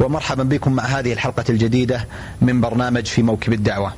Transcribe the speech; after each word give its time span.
ومرحبا 0.00 0.42
بكم 0.42 0.72
مع 0.72 0.84
هذه 0.84 1.12
الحلقة 1.12 1.44
الجديدة 1.48 2.06
من 2.40 2.60
برنامج 2.60 3.06
في 3.06 3.22
موكب 3.22 3.52
الدعوة. 3.52 3.92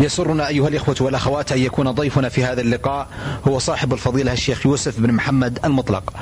يسرنا 0.00 0.48
أيها 0.48 0.68
الإخوة 0.68 0.96
والأخوات 1.00 1.52
أن 1.52 1.58
يكون 1.58 1.90
ضيفنا 1.90 2.28
في 2.28 2.44
هذا 2.44 2.60
اللقاء 2.60 3.08
هو 3.48 3.58
صاحب 3.58 3.92
الفضيلة 3.92 4.32
الشيخ 4.32 4.66
يوسف 4.66 5.00
بن 5.00 5.12
محمد 5.12 5.58
المطلق. 5.64 6.12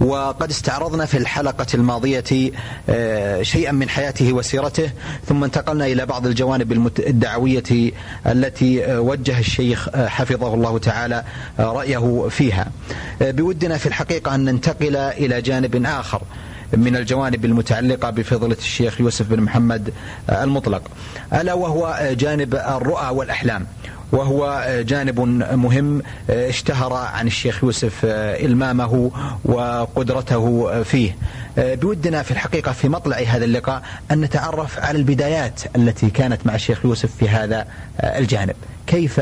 وقد 0.00 0.50
استعرضنا 0.50 1.06
في 1.06 1.18
الحلقة 1.18 1.66
الماضية 1.74 2.52
آه، 2.88 3.42
شيئا 3.42 3.72
من 3.72 3.88
حياته 3.88 4.32
وسيرته 4.32 4.90
ثم 5.26 5.44
انتقلنا 5.44 5.86
إلى 5.86 6.06
بعض 6.06 6.26
الجوانب 6.26 6.90
الدعوية 6.98 7.92
التي 8.26 8.84
آه، 8.84 9.00
وجه 9.00 9.38
الشيخ 9.38 9.88
آه، 9.94 10.08
حفظه 10.08 10.54
الله 10.54 10.78
تعالى 10.78 11.24
رأيه 11.58 12.28
فيها. 12.28 12.70
بودنا 13.20 13.78
في 13.78 13.86
الحقيقة 13.86 14.34
أن 14.34 14.44
ننتقل 14.44 14.96
إلى 14.96 15.42
جانب 15.42 15.86
آخر. 15.86 16.22
من 16.76 16.96
الجوانب 16.96 17.44
المتعلقة 17.44 18.10
بفضيلة 18.10 18.56
الشيخ 18.58 19.00
يوسف 19.00 19.28
بن 19.28 19.40
محمد 19.40 19.92
المطلق. 20.30 20.82
ألا 21.32 21.54
وهو 21.54 21.98
جانب 22.10 22.54
الرؤى 22.54 23.08
والأحلام 23.10 23.66
وهو 24.12 24.66
جانب 24.80 25.20
مهم 25.54 26.02
اشتهر 26.30 26.92
عن 26.92 27.26
الشيخ 27.26 27.64
يوسف 27.64 28.00
إلمامه 28.04 29.10
وقدرته 29.44 30.82
فيه. 30.82 31.16
بودنا 31.56 32.22
في 32.22 32.30
الحقيقة 32.30 32.72
في 32.72 32.88
مطلع 32.88 33.16
هذا 33.16 33.44
اللقاء 33.44 33.82
أن 34.10 34.20
نتعرف 34.20 34.78
على 34.78 34.98
البدايات 34.98 35.60
التي 35.76 36.10
كانت 36.10 36.46
مع 36.46 36.54
الشيخ 36.54 36.84
يوسف 36.84 37.16
في 37.16 37.28
هذا 37.28 37.66
الجانب. 38.00 38.56
كيف 38.86 39.20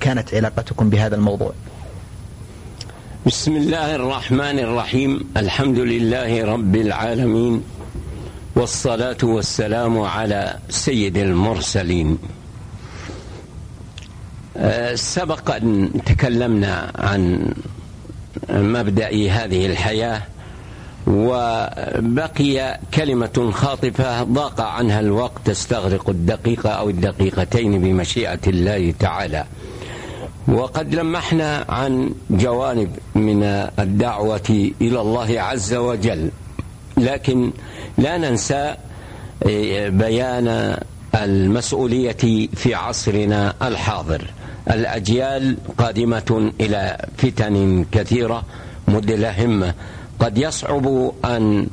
كانت 0.00 0.34
علاقتكم 0.34 0.90
بهذا 0.90 1.16
الموضوع؟ 1.16 1.52
بسم 3.28 3.56
الله 3.56 3.94
الرحمن 3.94 4.58
الرحيم. 4.58 5.20
الحمد 5.36 5.78
لله 5.78 6.44
رب 6.44 6.76
العالمين. 6.76 7.62
والصلاة 8.56 9.16
والسلام 9.22 10.00
على 10.00 10.58
سيد 10.70 11.18
المرسلين. 11.18 12.18
أه، 14.56 14.94
سبق 14.94 15.54
أن 15.54 15.90
تكلمنا 16.06 16.92
عن 16.96 17.52
مبدأ 18.50 19.08
هذه 19.08 19.66
الحياة 19.66 20.22
وبقي 21.06 22.80
كلمة 22.94 23.50
خاطفة 23.52 24.22
ضاق 24.22 24.60
عنها 24.60 25.00
الوقت 25.00 25.40
تستغرق 25.44 26.08
الدقيقة 26.10 26.70
أو 26.70 26.90
الدقيقتين 26.90 27.80
بمشيئة 27.80 28.40
الله 28.46 28.94
تعالى. 28.98 29.44
وقد 30.48 30.94
لمحنا 30.94 31.64
عن 31.68 32.10
جوانب 32.30 32.90
من 33.14 33.42
الدعوة 33.78 34.70
إلى 34.80 35.00
الله 35.00 35.40
عز 35.40 35.74
وجل. 35.74 36.30
لكن 36.96 37.50
لا 37.98 38.18
ننسى 38.18 38.74
إيه، 39.46 39.88
بيان 39.88 40.78
المسؤولية 41.14 42.48
في 42.54 42.74
عصرنا 42.74 43.54
الحاضر. 43.62 44.24
الأجيال 44.70 45.56
قادمة 45.78 46.52
إلى 46.60 47.06
فتن 47.16 47.84
كثيرة 47.92 48.42
مدلهمة 48.88 49.74
قد 50.20 50.38
يصعب 50.38 51.12
أن 51.24 51.66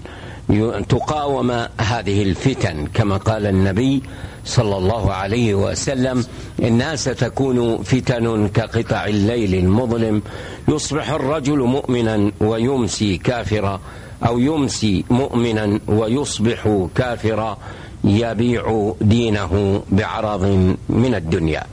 تقاوم 0.89 1.51
هذه 1.81 2.23
الفتن 2.23 2.87
كما 2.93 3.17
قال 3.17 3.45
النبي 3.45 4.03
صلى 4.45 4.77
الله 4.77 5.13
عليه 5.13 5.55
وسلم 5.55 6.25
إنها 6.63 6.95
ستكون 6.95 7.83
فتن 7.83 8.47
كقطع 8.47 9.05
الليل 9.05 9.55
المظلم. 9.55 10.21
يصبح 10.67 11.09
الرجل 11.09 11.59
مؤمنا 11.59 12.31
ويمسي 12.39 13.17
كافرا 13.17 13.79
أو 14.27 14.39
يمسي 14.39 15.05
مؤمنا 15.09 15.79
ويصبح 15.87 16.87
كافرا 16.95 17.57
يبيع 18.03 18.93
دينه 19.01 19.83
بعرض 19.91 20.43
من 20.89 21.15
الدنيا. 21.15 21.63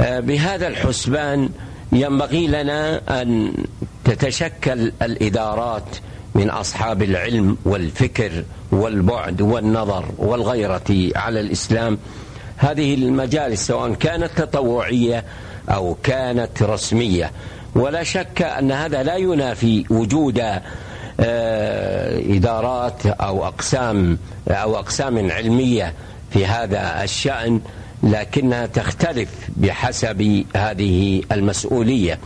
آه، 0.00 0.20
بهذا 0.20 0.68
الحسبان 0.68 1.48
ينبغي 1.92 2.46
لنا 2.46 3.00
أن 3.22 3.52
تتشكل 4.04 4.92
الإدارات 5.02 5.96
من 6.38 6.50
أصحاب 6.50 7.02
العلم 7.02 7.56
والفكر 7.64 8.44
والبعد 8.72 9.40
والنظر 9.40 10.04
والغيرة 10.18 11.10
على 11.16 11.40
الإسلام. 11.40 11.98
هذه 12.56 12.94
المجالس 12.94 13.66
سواء 13.66 13.94
كانت 13.94 14.30
تطوعية 14.36 15.24
أو 15.68 15.96
كانت 16.02 16.62
رسمية. 16.62 17.30
ولا 17.74 18.02
شك 18.02 18.42
أن 18.42 18.72
هذا 18.72 19.02
لا 19.02 19.16
ينافي 19.16 19.84
وجود 19.90 20.38
آه، 21.20 22.20
إدارات 22.36 23.06
أو 23.06 23.46
أقسام 23.46 24.18
أو 24.48 24.78
أقسام 24.78 25.30
علمية 25.30 25.94
في 26.30 26.46
هذا 26.46 27.02
الشأن 27.04 27.60
لكنها 28.02 28.66
تختلف 28.66 29.28
بحسب 29.56 30.44
هذه 30.56 31.22
المسؤولية. 31.32 32.18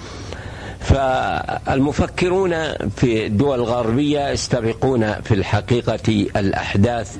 فالمفكرون 0.82 2.54
في 2.96 3.26
الدول 3.26 3.58
الغربية 3.58 4.28
يستبقون 4.28 5.12
في 5.12 5.34
الحقيقة 5.34 6.26
الأحداث 6.36 7.16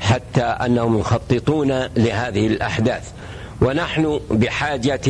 حتى 0.00 0.42
أنهم 0.42 0.98
يخططون 0.98 1.68
لهذه 1.96 2.46
الأحداث. 2.46 3.10
ونحن 3.62 4.20
بحاجة 4.30 5.00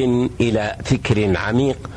إلى 0.41 0.77
فكر 0.85 1.37
عميق 1.37 1.91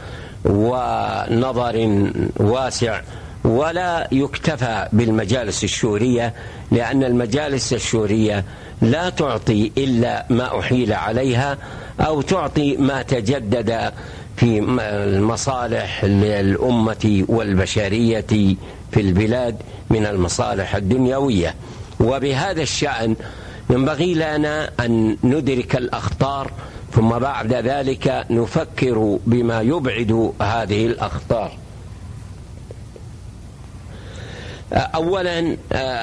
ونظر 0.45 1.99
واسع 2.37 3.01
ولا 3.43 4.07
يكتفى 4.11 4.87
بالمجالس 4.93 5.63
الشورية 5.63 6.33
لأن 6.71 7.03
المجالس 7.03 7.73
الشورية 7.73 8.43
لا 8.81 9.09
تعطي 9.09 9.71
إلا 9.77 10.25
ما 10.29 10.59
أحيل 10.59 10.93
عليها 10.93 11.57
أو 11.99 12.21
تعطي 12.21 12.77
ما 12.77 13.01
تجدد 13.01 13.91
في 14.37 14.59
المصالح 14.79 16.05
للأمة 16.05 17.25
والبشرية 17.27 18.55
في 18.91 18.99
البلاد 18.99 19.57
من 19.89 20.05
المصالح 20.05 20.75
الدنيوية. 20.75 21.55
وبهذا 21.99 22.61
الشأن 22.61 23.15
ينبغي 23.69 24.13
لنا 24.13 24.69
أن 24.79 25.17
ندرك 25.23 25.75
الأخطار 25.75 26.51
ثم 26.91 27.09
بعد 27.09 27.53
ذلك 27.53 28.25
نفكر 28.29 29.19
بما 29.25 29.61
يبعد 29.61 30.33
هذه 30.41 30.85
الأخطار. 30.85 31.51
أولا 34.73 35.57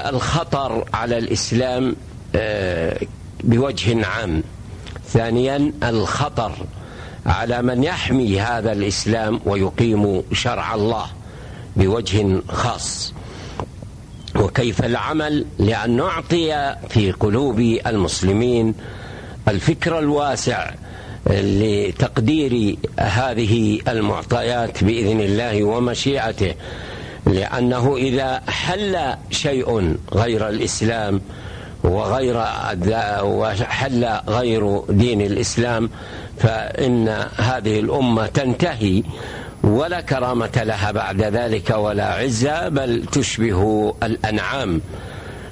الخطر 0.08 0.84
على 0.94 1.18
الإسلام 1.18 1.96
بوجه 3.44 4.06
عام. 4.06 4.42
ثانيا 5.06 5.72
الخطر 5.82 6.52
على 7.26 7.62
من 7.62 7.84
يحمي 7.84 8.40
هذا 8.40 8.72
الإسلام 8.72 9.40
ويقيم 9.46 10.22
شرع 10.32 10.74
الله 10.74 11.06
بوجه 11.76 12.40
خاص. 12.48 13.14
وكيف 14.36 14.84
العمل؟ 14.84 15.44
لأن 15.58 15.96
نعطي 15.96 16.76
في 16.88 17.12
قلوب 17.12 17.60
المسلمين 17.86 18.74
الفكر 19.48 19.98
الواسع 19.98 20.70
لتقدير 21.30 22.76
هذه 22.98 23.80
المعطيات 23.88 24.84
بإذن 24.84 25.20
الله 25.20 25.64
ومشيئته. 25.64 26.54
لأنه 27.26 27.96
إذا 27.96 28.42
حل 28.48 29.14
شيء 29.30 29.96
غير 30.12 30.48
الإسلام 30.48 31.20
وغير 31.84 32.36
وحل 33.22 34.04
غير 34.28 34.82
دين 34.88 35.20
الإسلام 35.20 35.90
فإن 36.40 37.08
هذه 37.36 37.80
الأمة 37.80 38.26
تنتهي 38.26 39.02
ولا 39.64 40.00
كرامة 40.00 40.62
لها 40.64 40.90
بعد 40.90 41.22
ذلك 41.22 41.70
ولا 41.70 42.14
عزة 42.14 42.68
بل 42.68 43.04
تشبه 43.12 43.94
الأنعام. 44.02 44.80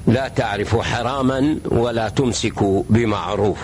لا 0.07 0.29
تعرف 0.29 0.77
حراما 0.77 1.59
ولا 1.65 2.09
تمسك 2.09 2.65
بمعروف. 2.91 3.59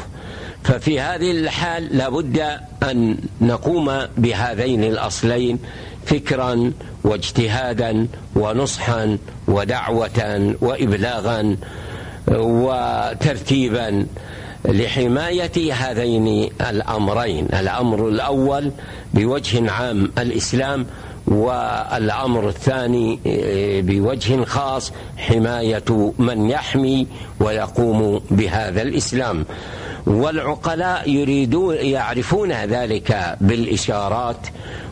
ففي 0.64 1.00
هذه 1.00 1.30
الحال 1.30 1.98
لابد 1.98 2.58
أن 2.82 3.16
نقوم 3.40 3.92
بهذين 4.16 4.84
الأصلين 4.84 5.58
فكرا 6.06 6.72
واجتهادا 7.04 8.06
ونصحا 8.36 9.18
ودعوة 9.48 10.54
وإبلاغا 10.60 11.56
وترتيبا. 12.28 14.06
لحماية 14.64 15.74
هذين 15.74 16.50
الأمرين. 16.70 17.46
الأمر 17.46 18.08
الأول 18.08 18.70
بوجه 19.14 19.70
عام 19.70 20.12
الإسلام 20.18 20.86
والأمر 21.26 22.48
الثاني 22.48 23.18
بوجه 23.82 24.44
خاص 24.44 24.92
حماية 25.16 26.12
من 26.18 26.50
يحمي 26.50 27.06
ويقوم 27.40 28.20
بهذا 28.30 28.82
الإسلام. 28.82 29.44
والعقلاء 30.06 31.10
يريدون 31.10 31.76
يعرفون 31.76 32.52
ذلك 32.52 33.36
بالإشارات 33.40 34.36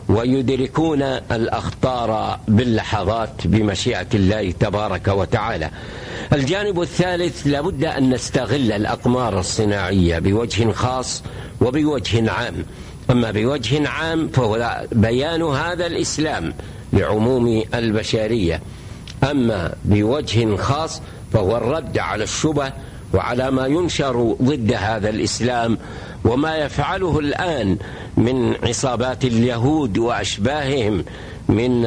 ويدركون 0.09 1.01
الأخطار 1.01 2.39
باللحظات 2.47 3.47
بمشيئة 3.47 4.07
الله 4.13 4.51
تبارك 4.51 5.07
وتعالى. 5.07 5.69
الجانب 6.33 6.81
الثالث 6.81 7.47
لابد 7.47 7.85
أن 7.85 8.09
نستغل 8.13 8.71
الأقمار 8.71 9.39
الصناعية 9.39 10.19
بوجه 10.19 10.71
خاص 10.71 11.23
وبوجه 11.61 12.31
عام. 12.31 12.65
أما 13.09 13.31
بوجه 13.31 13.87
عام 13.89 14.27
فهو 14.27 14.83
بيان 14.91 15.41
هذا 15.41 15.85
الإسلام 15.85 16.53
لعموم 16.93 17.63
البشرية. 17.73 18.61
أما 19.31 19.73
بوجه 19.85 20.55
خاص 20.55 21.01
فهو 21.33 21.57
الرد 21.57 21.97
على 21.97 22.23
الشبه 22.23 22.73
وعلى 23.13 23.51
ما 23.51 23.67
ينشر 23.67 24.35
ضد 24.41 24.73
هذا 24.73 25.09
الإسلام 25.09 25.77
وما 26.25 26.57
يفعله 26.57 27.19
الآن 27.19 27.77
من 28.17 28.55
عصابات 28.63 29.25
اليهود 29.25 29.97
وأشباههم 29.97 31.05
من 31.49 31.85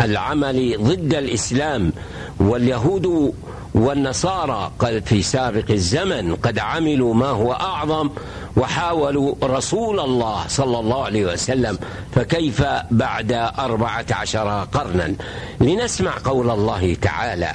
العمل 0.00 0.76
ضد 0.82 1.14
الإسلام. 1.14 1.92
واليهود 2.40 3.34
والنصارى 3.74 4.72
قد 4.78 5.02
في 5.06 5.22
سابق 5.22 5.70
الزمن 5.70 6.34
قد 6.34 6.58
عملوا 6.58 7.14
ما 7.14 7.26
هو 7.26 7.52
أعظم 7.52 8.10
وحاولوا 8.56 9.34
رسول 9.42 10.00
الله 10.00 10.48
صلى 10.48 10.78
الله 10.78 11.04
عليه 11.04 11.26
وسلم 11.26 11.78
فكيف 12.14 12.64
بعد 12.90 13.32
أربعة 13.58 14.06
عشر 14.10 14.66
قرنا؟ 14.72 15.14
لنسمع 15.60 16.12
قول 16.24 16.50
الله 16.50 16.94
تعالى. 16.94 17.54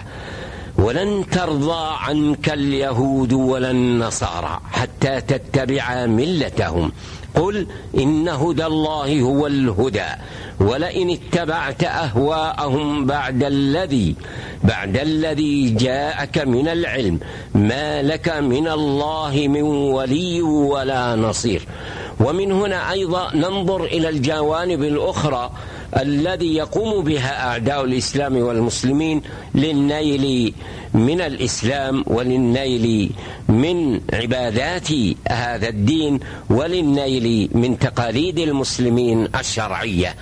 ولن 0.78 1.30
ترضى 1.32 1.96
عنك 2.00 2.50
اليهود 2.50 3.34
ولا 3.34 3.72
النصارى 3.72 4.60
حتى 4.72 5.22
تتبع 5.22 6.06
ملتهم. 6.06 6.92
قل 7.36 7.68
إن 7.98 8.30
هدى 8.30 8.66
الله 8.66 9.22
هو 9.22 9.48
الهدى 9.48 10.10
ولئن 10.60 11.10
اتبعت 11.10 11.84
أهواءهم 11.84 13.06
بعد 13.06 13.44
الذي 13.44 14.16
بعد 14.64 14.98
الذي 14.98 15.70
جاءك 15.70 16.38
من 16.38 16.68
العلم 16.68 17.20
ما 17.56 18.02
لك 18.02 18.30
من 18.30 18.68
الله 18.68 19.48
من 19.48 19.62
ولي 19.62 20.42
ولا 20.42 21.16
نصير. 21.16 21.68
ومن 22.20 22.52
هنا 22.52 22.92
أيضا 22.92 23.36
ننظر 23.36 23.84
إلى 23.84 24.10
الجوانب 24.10 24.84
الأخرى 24.84 25.52
الذي 25.96 26.56
يقوم 26.56 27.04
بها 27.04 27.48
أعداء 27.48 27.84
الإسلام 27.84 28.38
والمسلمين 28.38 29.22
للنيل 29.56 30.54
من 30.94 31.22
الإسلام 31.22 32.04
وللنيل 32.08 33.10
من 33.50 34.02
عبادات 34.14 34.88
هذا 35.30 35.70
الدين 35.70 36.20
وللنيل 36.50 37.50
من 37.54 37.80
تقاليد 37.80 38.40
المسلمين 38.40 39.28
الشرعية. 39.40 40.16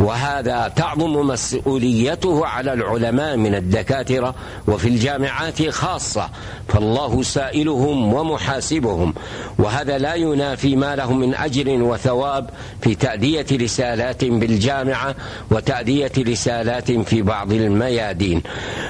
وهذا 0.00 0.72
تعظم 0.76 1.26
مسؤوليته 1.26 2.46
على 2.46 2.72
العلماء 2.72 3.36
من 3.36 3.54
الدكاترة 3.54 4.34
وفي 4.68 4.88
الجامعات 4.88 5.68
خاصة. 5.68 6.30
فالله 6.68 7.22
سائلهم 7.22 8.14
ومحاسبهم. 8.14 9.14
وهذا 9.58 9.98
لا 9.98 10.14
ينافي 10.14 10.76
ما 10.76 10.96
لهم 10.96 11.18
من 11.20 11.34
أجر 11.34 11.82
وثواب 11.82 12.50
في 12.82 12.94
تأدية 12.94 13.46
رسالات 13.52 14.24
بالجامعة 14.24 15.14
وتأدية 15.50 16.12
رسالات 16.18 16.92
في 16.92 17.22
بعض 17.22 17.52
الميادين. 17.52 18.42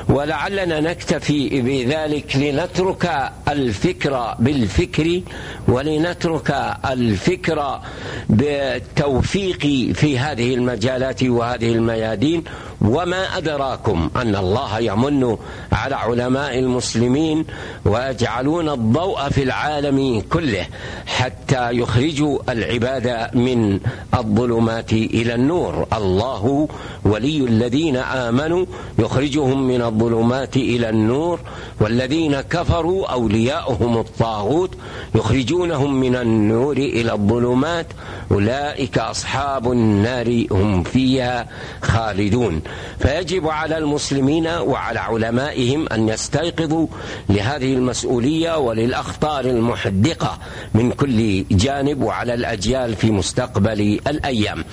ولعلنا 0.09 0.81
نكتفي 0.81 1.61
بذلك 1.61 2.37
لنترك 2.37 3.33
الفكر 3.79 4.35
بالفكر 4.39 5.21
ولنترك 5.69 6.51
الفكر 6.91 7.81
بالتوفيق 8.29 9.61
في 9.95 10.19
هذه 10.19 10.55
المجالات 10.55 11.23
وهذه 11.23 11.73
الميادين 11.73 12.45
وما 12.81 13.37
أدراكم 13.39 14.11
أن 14.17 14.37
الله 14.37 14.79
يمن 14.79 15.37
على 15.73 15.95
علماء 15.95 16.59
المسلمين 16.59 17.45
ويجعلون 17.85 18.69
الضوء 18.69 19.29
في 19.29 19.43
العالم 19.43 20.23
كله 20.33 20.67
حتى 21.07 21.71
يخرجوا 21.73 22.39
العباد 22.53 23.31
من 23.35 23.81
الظلمات 24.15 24.93
إلى 24.93 25.35
النور. 25.35 25.87
الله 25.93 26.69
ولي 27.05 27.39
الذين 27.45 27.97
آمنوا 27.97 28.67
يخرجهم 28.99 29.69
من 29.69 29.83
الظلمات 29.83 30.57
إلى 30.57 30.89
النور 30.91 31.41
والذين 31.81 32.41
كفروا 32.41 33.07
أولياؤهم 33.13 33.99
الطاغوت 33.99 34.71
يخرجونهم 35.15 36.01
من 36.01 36.17
النور 36.17 36.77
إلى 36.77 37.13
الظلمات. 37.13 37.87
أولئك 38.31 38.99
أصحاب 38.99 39.73
النار 39.73 40.47
هم 40.51 40.83
فيها 40.83 41.49
خالدون. 41.83 42.63
فيجب 42.99 43.49
على 43.49 43.79
المسلمين 43.79 44.47
وعلى 44.47 44.99
علمائهم 44.99 45.87
أن 45.93 46.09
يستيقظوا 46.09 46.87
لهذه 47.29 47.75
المسؤولية 47.75 48.59
وللأخطار 48.59 49.45
المحدقة 49.45 50.39
من 50.75 50.93
كل 50.93 51.45
جانب 51.51 52.03
وعلى 52.03 52.35
الأجيال 52.35 52.97
في 52.97 53.11
مستقبل 53.11 54.01
الأيام. 54.07 54.65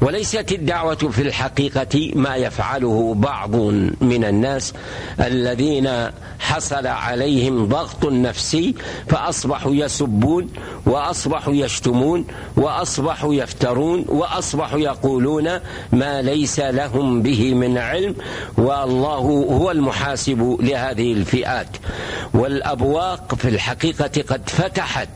وليست 0.00 0.52
الدعوة 0.52 0.94
في 0.94 1.22
الحقيقة 1.22 2.12
ما 2.14 2.36
يفعله 2.36 3.14
بعض 3.14 3.56
من 4.00 4.24
الناس 4.24 4.74
الذين 5.20 5.88
حصل 6.38 6.86
عليهم 6.86 7.66
ضغط 7.68 8.04
نفسي 8.06 8.74
فأصبحوا 9.08 9.74
يسبون 9.74 10.48
وأصبحوا 10.86 11.54
يشتمون 11.54 12.26
وأصبحوا 12.56 13.34
يفترون 13.34 14.04
وأصبحوا 14.08 14.78
يقولون 14.78 15.48
ما 15.92 16.22
ليس 16.22 16.60
لهم 16.60 17.22
به 17.22 17.54
من 17.54 17.78
علم 17.78 18.14
والله 18.58 19.16
هو 19.50 19.70
المحاسب 19.70 20.56
لهذه 20.60 21.12
الفئات. 21.12 21.68
والأبواق 22.34 23.34
في 23.34 23.48
الحقيقة 23.48 24.22
قد 24.28 24.50
فتحت 24.50 25.08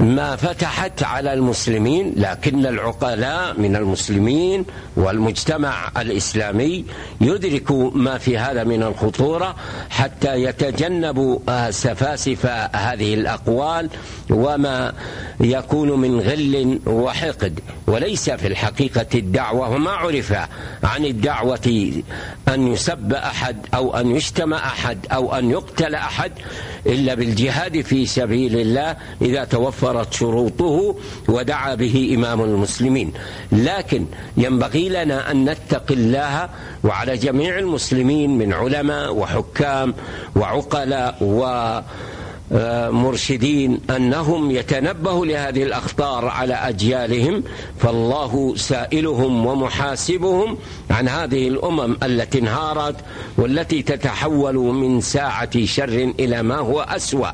ما 0.00 0.36
فتحت 0.36 1.02
على 1.02 1.32
المسلمين 1.32 2.12
لكن 2.16 2.66
العقلاء 2.66 3.60
من 3.60 3.76
المسلمين. 3.76 4.01
والمجتمع 4.96 5.90
الإسلامي 5.96 6.84
يدركوا 7.20 7.90
ما 7.94 8.18
في 8.18 8.38
هذا 8.38 8.64
من 8.64 8.82
الخطورة 8.82 9.56
حتى 9.90 10.42
يتجنبوا 10.42 11.70
سفاسف 11.70 12.46
هذه 12.76 13.14
الأقوال 13.14 13.90
وما 14.30 14.92
يكون 15.40 16.00
من 16.00 16.20
غل 16.20 16.80
وحقد. 16.86 17.60
وليس 17.86 18.30
في 18.30 18.46
الحقيقة 18.46 19.06
الدعوة 19.14 19.70
وما 19.70 19.90
عرف 19.90 20.32
عن 20.84 21.04
الدعوة 21.04 21.92
أن 22.48 22.66
يسب 22.66 23.12
أحد 23.12 23.56
أو 23.74 23.96
أن 23.96 24.16
يشتم 24.16 24.54
أحد 24.54 24.98
أو 25.12 25.34
أن 25.34 25.50
يقتل 25.50 25.94
أحد. 25.94 26.32
إلا 26.86 27.14
بالجهاد 27.14 27.80
في 27.80 28.06
سبيل 28.06 28.56
الله 28.60 28.96
إذا 29.22 29.44
توفرت 29.44 30.12
شروطه 30.12 30.96
ودعا 31.28 31.74
به 31.74 32.12
إمام 32.14 32.40
المسلمين. 32.40 33.12
لكن 33.52 34.06
ينبغي 34.36 34.88
لنا 34.88 35.30
أن 35.30 35.44
نتقي 35.44 35.94
الله 35.94 36.48
وعلى 36.84 37.16
جميع 37.16 37.58
المسلمين 37.58 38.38
من 38.38 38.52
علماء 38.52 39.14
وحكام 39.14 39.94
وعقلاء 40.36 41.16
و 41.20 41.40
مرشدين 42.90 43.80
انهم 43.96 44.50
يتنبهوا 44.50 45.26
لهذه 45.26 45.62
الاخطار 45.62 46.24
على 46.26 46.54
اجيالهم 46.54 47.42
فالله 47.78 48.54
سائلهم 48.56 49.46
ومحاسبهم 49.46 50.58
عن 50.90 51.08
هذه 51.08 51.48
الامم 51.48 51.96
التي 52.02 52.38
انهارت 52.38 52.96
والتي 53.38 53.82
تتحول 53.82 54.54
من 54.54 55.00
ساعه 55.00 55.64
شر 55.64 56.12
إلى 56.20 56.42
ما 56.42 56.56
هو 56.56 56.80
اسوا. 56.80 57.26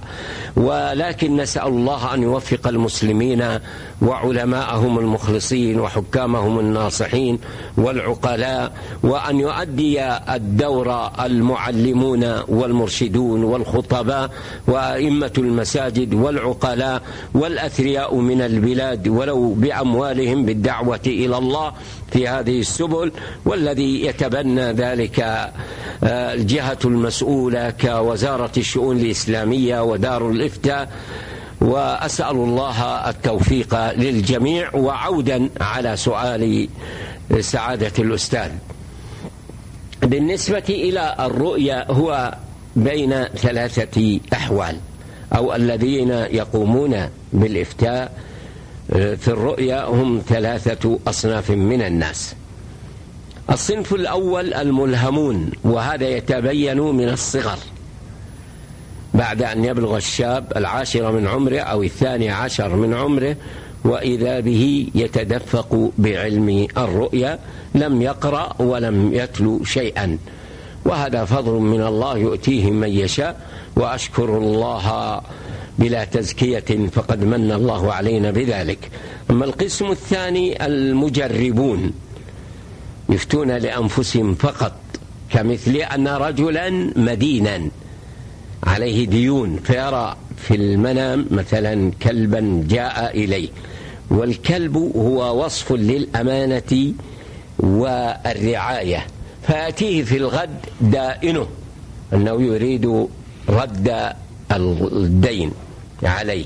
ولكن 0.56 1.36
نسال 1.36 1.66
الله 1.66 2.14
ان 2.14 2.22
يوفق 2.22 2.68
المسلمين 2.68 3.58
وعلماءهم 4.02 4.98
المخلصين 4.98 5.80
وحكامهم 5.80 6.58
الناصحين 6.58 7.38
والعقلاء 7.76 8.72
وأن 9.02 9.40
يؤدي 9.40 10.04
الدور 10.10 11.10
المعلمون 11.20 12.24
والمرشدون 12.48 13.44
والخطباء 13.44 14.30
وان 14.66 15.08
أئمة 15.08 15.32
المساجد 15.38 16.14
والعقلاء 16.14 17.02
والأثرياء 17.34 18.14
من 18.14 18.40
البلاد 18.40 19.08
ولو 19.08 19.52
بأموالهم 19.54 20.44
بالدعوة 20.44 21.00
إلى 21.06 21.38
الله 21.38 21.72
في 22.12 22.28
هذه 22.28 22.60
السبل 22.60 23.12
والذي 23.44 24.06
يتبنى 24.06 24.72
ذلك 24.72 25.20
آه، 25.20 26.34
الجهة 26.34 26.78
المسؤولة 26.84 27.70
كوزارة 27.70 28.52
الشؤون 28.56 28.96
الإسلامية 28.96 29.82
ودار 29.82 30.30
الإفتاء. 30.30 30.88
وأسأل 31.60 32.36
الله 32.36 32.84
التوفيق 33.10 33.92
للجميع 33.92 34.74
وعودا 34.74 35.50
على 35.60 35.96
سؤال 35.96 36.68
سعادة 37.40 37.92
الأستاذ. 37.98 38.50
بالنسبة 40.02 40.64
إلى 40.68 41.16
الرؤيا 41.20 41.92
هو 41.92 42.34
بين 42.76 43.24
ثلاثة 43.24 44.20
أحوال 44.32 44.76
أو 45.36 45.54
الذين 45.54 46.10
يقومون 46.10 47.08
بالإفتاء 47.32 48.12
آه، 48.92 49.14
في 49.14 49.28
الرؤيا 49.28 49.84
هم 49.84 50.22
ثلاثة 50.28 50.98
أصناف 51.06 51.50
من 51.50 51.82
الناس. 51.82 52.34
الصنف 53.50 53.94
الأول 53.94 54.54
الملهمون 54.54 55.50
وهذا 55.64 56.08
يتبين 56.08 56.80
من 56.80 57.08
الصغر. 57.08 57.58
بعد 59.18 59.42
أن 59.42 59.64
يبلغ 59.64 59.96
الشاب 59.96 60.52
العاشر 60.56 61.12
من 61.12 61.26
عمره 61.26 61.58
أو 61.58 61.82
الثاني 61.82 62.30
عشر 62.30 62.76
من 62.76 62.94
عمره 62.94 63.36
وإذا 63.84 64.40
به 64.40 64.86
يتدفق 64.94 65.90
بعلم 65.98 66.66
الرؤيا 66.76 67.38
لم 67.74 68.02
يقرأ 68.02 68.62
ولم 68.62 69.14
يتلو 69.14 69.64
شيئا. 69.64 70.18
وهذا 70.84 71.24
فضل 71.24 71.52
من 71.52 71.82
الله 71.82 72.18
يؤتيه 72.18 72.70
من 72.70 72.88
يشاء. 72.88 73.40
وأشكر 73.76 74.38
الله 74.38 75.20
بلا 75.78 76.04
تزكية 76.04 76.88
فقد 76.92 77.24
من 77.24 77.52
الله 77.52 77.92
علينا 77.92 78.30
بذلك. 78.30 78.90
أما 79.30 79.44
القسم 79.44 79.90
الثاني 79.90 80.66
المجربون. 80.66 81.92
يفتون 83.08 83.50
لأنفسهم 83.50 84.34
فقط 84.34 84.72
كمثل 85.30 85.76
أن 85.76 86.08
رجلا 86.08 86.92
مدينا. 86.96 87.70
عليه 88.64 89.06
ديون 89.06 89.56
فيرى 89.64 90.16
في 90.36 90.54
المنام 90.54 91.26
مثلا 91.30 91.92
كلبا 92.02 92.64
جاء 92.68 93.16
إليه. 93.24 93.48
والكلب 94.10 94.76
هو 94.76 95.44
وصف 95.44 95.72
للأمانة 95.72 96.94
والرعاية. 97.58 99.06
فيأتيه 99.46 100.02
في 100.02 100.16
الغد 100.16 100.58
دائنه 100.80 101.46
أنه 102.12 102.42
يريد 102.42 103.06
رد 103.48 104.12
الدين 104.52 105.52
عليه. 106.02 106.44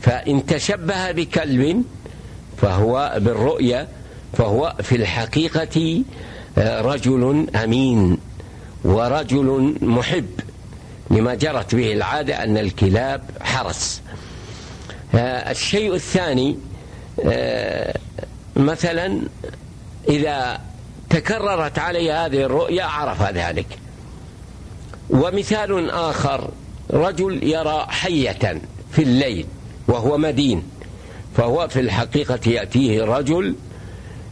فإن 0.00 0.46
تشبه 0.46 1.12
بكلب 1.12 1.84
فهو 2.56 3.14
بالرؤية 3.16 3.88
فهو 4.32 4.76
في 4.82 4.96
الحقيقة 4.96 6.04
رجل 6.58 7.46
أمين 7.56 8.18
ورجل 8.84 9.74
محب. 9.82 10.24
لما 11.12 11.34
جرت 11.34 11.74
به 11.74 11.92
العادة 11.92 12.44
أن 12.44 12.58
الكلاب 12.58 13.22
حرس. 13.40 14.02
الشيء 15.14 15.94
الثاني 15.94 16.56
مثلا 18.56 19.20
إذا 20.08 20.60
تكررت 21.10 21.78
عليه 21.78 22.26
هذه 22.26 22.42
الرؤيا 22.42 22.84
عرف 22.84 23.22
ذلك. 23.22 23.66
ومثال 25.10 25.90
آخر 25.90 26.50
رجل 26.90 27.44
يرى 27.44 27.86
حية 27.88 28.60
في 28.92 29.02
الليل 29.02 29.46
وهو 29.88 30.18
مدين 30.18 30.62
فهو 31.36 31.68
في 31.68 31.80
الحقيقة 31.80 32.40
يأتيه 32.46 33.04
رجل 33.04 33.54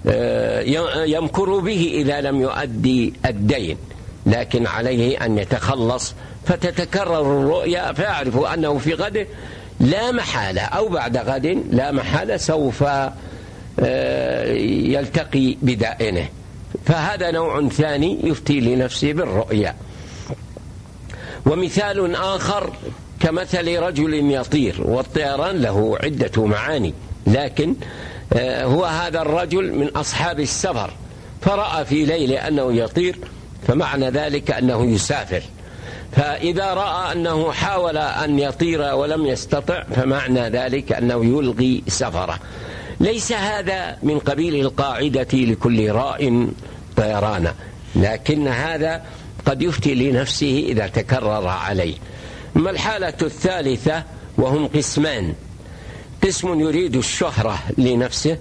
آه، 0.06 0.60
يمكر 1.04 1.58
به 1.58 1.90
إذا 1.94 2.20
لم 2.20 2.40
يؤدي 2.40 3.12
الدين 3.26 3.76
لكن 4.26 4.66
عليه 4.66 5.24
أن 5.24 5.38
يتخلص 5.38 6.14
فتتكرر 6.46 7.20
الرؤيا 7.20 7.92
فيعرف 7.92 8.36
أنه 8.36 8.78
في 8.78 8.94
غده 8.94 9.26
لا 9.80 10.12
محالة 10.12 10.62
أو 10.62 10.88
بعد 10.88 11.16
غد 11.16 11.46
لا 11.70 11.92
محالة 11.92 12.36
سوف 12.36 12.84
آه، 13.80 14.52
يلتقي 14.52 15.56
بدائنه. 15.62 16.28
فهذا 16.86 17.30
نوع 17.30 17.68
ثاني 17.68 18.18
يفتي 18.24 18.60
لنفسه 18.60 19.12
بالرؤيا. 19.12 19.74
ومثال 21.46 22.14
آخر 22.14 22.72
كمثل 23.20 23.78
رجل 23.78 24.32
يطير 24.32 24.76
والطيران 24.84 25.62
له 25.62 25.98
عدة 26.02 26.46
معاني 26.46 26.94
لكن 27.26 27.74
آه، 28.32 28.64
هو 28.64 28.84
هذا 28.84 29.22
الرجل 29.22 29.72
من 29.74 29.88
أصحاب 29.88 30.40
السفر 30.40 30.90
فرأى 31.42 31.84
في 31.84 32.04
ليل 32.04 32.32
أنه 32.32 32.72
يطير 32.72 33.18
فمعنى 33.68 34.10
ذلك 34.10 34.50
أنه 34.50 34.86
يسافر. 34.86 35.42
فإذا 36.12 36.74
رأى 36.74 37.12
أنه 37.12 37.52
حاول 37.52 37.96
أن 37.96 38.38
يطير 38.38 38.94
ولم 38.94 39.26
يستطع 39.26 39.82
فمعنى 39.82 40.48
ذلك 40.48 40.92
أنه 40.92 41.24
يلغي 41.24 41.82
سفره. 41.88 42.38
ليس 43.00 43.32
هذا 43.32 43.96
من 44.02 44.18
قبيل 44.18 44.54
القاعدة 44.54 45.28
لكل 45.32 45.90
راء 45.90 46.48
طيرانا 46.96 47.54
لكن 47.96 48.48
هذا 48.48 49.02
قد 49.46 49.62
يفتي 49.62 49.94
لنفسه 49.94 50.64
إذا 50.68 50.86
تكرر 50.86 51.48
عليه. 51.48 51.94
أما 52.56 52.70
الحالة 52.70 53.14
الثالثة؟ 53.22 54.02
وهم 54.38 54.66
قسمان. 54.66 55.34
قسم 56.24 56.60
يريد 56.60 56.96
الشهرة 56.96 57.58
لنفسه 57.78 58.36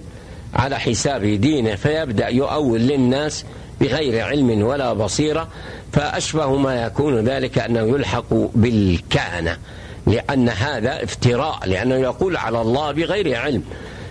على 0.54 0.78
حساب 0.78 1.24
دينه 1.24 1.74
فيبدأ 1.74 2.28
يؤول 2.28 2.80
للناس 2.80 3.44
بغير 3.80 4.24
علم 4.24 4.62
ولا 4.62 4.92
بصيرة 4.92 5.48
فأشبه 5.92 6.56
ما 6.56 6.82
يكون 6.82 7.28
ذلك 7.28 7.58
أنه 7.58 7.80
يلحق 7.80 8.34
بالكهنة 8.54 9.58
لأن 10.06 10.48
هذا 10.48 11.04
افتراء 11.04 11.58
لأنه 11.66 11.94
يقول 11.94 12.36
على 12.36 12.60
الله 12.60 12.92
بغير 12.92 13.40
علم. 13.40 13.62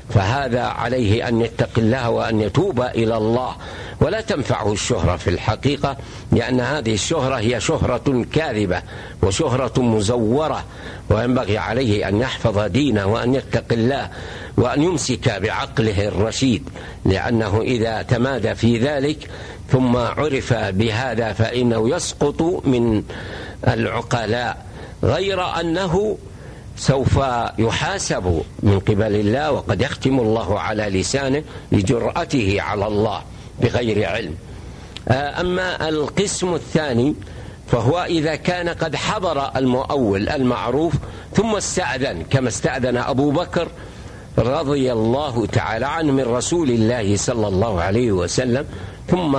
فهذا 0.10 0.62
عليه 0.62 1.28
أن 1.28 1.42
يتقي 1.42 1.82
الله 1.82 2.10
وأن 2.10 2.42
يتوب 2.42 2.82
إلى 2.82 3.18
الله. 3.18 3.56
ولا 4.02 4.22
تنفعه 4.22 4.74
الشهرة 4.74 5.16
في 5.16 5.30
الحقيقة 5.30 5.98
لأن 6.32 6.60
هذه 6.60 6.94
الشهرة 6.94 7.36
هي 7.36 7.62
شهرة 7.62 8.26
كاذبة 8.34 8.82
وشهرة 9.24 9.82
مزورة 9.82 10.66
وينبغي 11.10 11.58
عليه 11.58 12.10
أن 12.10 12.18
يحفظ 12.18 12.60
دينه 12.60 13.06
وأن 13.06 13.36
يتقي 13.36 13.76
الله 13.76 14.10
وأن 14.58 14.84
يمسك 14.84 15.30
بعقله 15.42 16.08
الرشيد 16.08 16.70
لأنه 17.06 17.62
إذا 17.62 18.02
تمادى 18.02 18.56
في 18.56 18.78
ذلك 18.78 19.30
ثم 19.72 19.98
عرف 19.98 20.54
بهذا 20.54 21.34
فإنه 21.34 21.96
يسقط 21.96 22.42
من 22.66 23.04
العقلاء 23.68 24.66
غير 25.04 25.60
أنه 25.60 26.18
سوف 26.78 27.20
يحاسب 27.58 28.42
من 28.64 28.80
قبل 28.80 29.16
الله 29.16 29.52
وقد 29.52 29.82
يختم 29.82 30.20
الله 30.20 30.60
على 30.60 30.84
لسانه 30.84 31.44
لجرأته 31.72 32.62
على 32.62 32.88
الله 32.88 33.22
بغير 33.62 34.10
علم. 34.10 34.36
آه، 35.10 35.42
أما 35.42 35.90
القسم 35.90 36.54
الثاني 36.54 37.16
فهو 37.68 38.04
إذا 38.04 38.36
كان 38.36 38.70
قد 38.70 38.96
حضر 38.96 39.52
المؤول 39.56 40.30
المعروف 40.30 40.94
ثم 41.36 41.56
استأذن 41.56 42.24
كما 42.30 42.48
استأذن 42.48 42.98
أبو 42.98 43.32
بكر 43.32 43.68
رضي 44.38 44.92
الله 44.92 45.46
تعالى 45.46 45.86
عنه 45.86 46.12
من 46.12 46.24
رسول 46.24 46.70
الله 46.70 47.18
صلى 47.18 47.48
الله 47.48 47.82
عليه 47.82 48.12
وسلم 48.12 48.66
ثم 49.12 49.38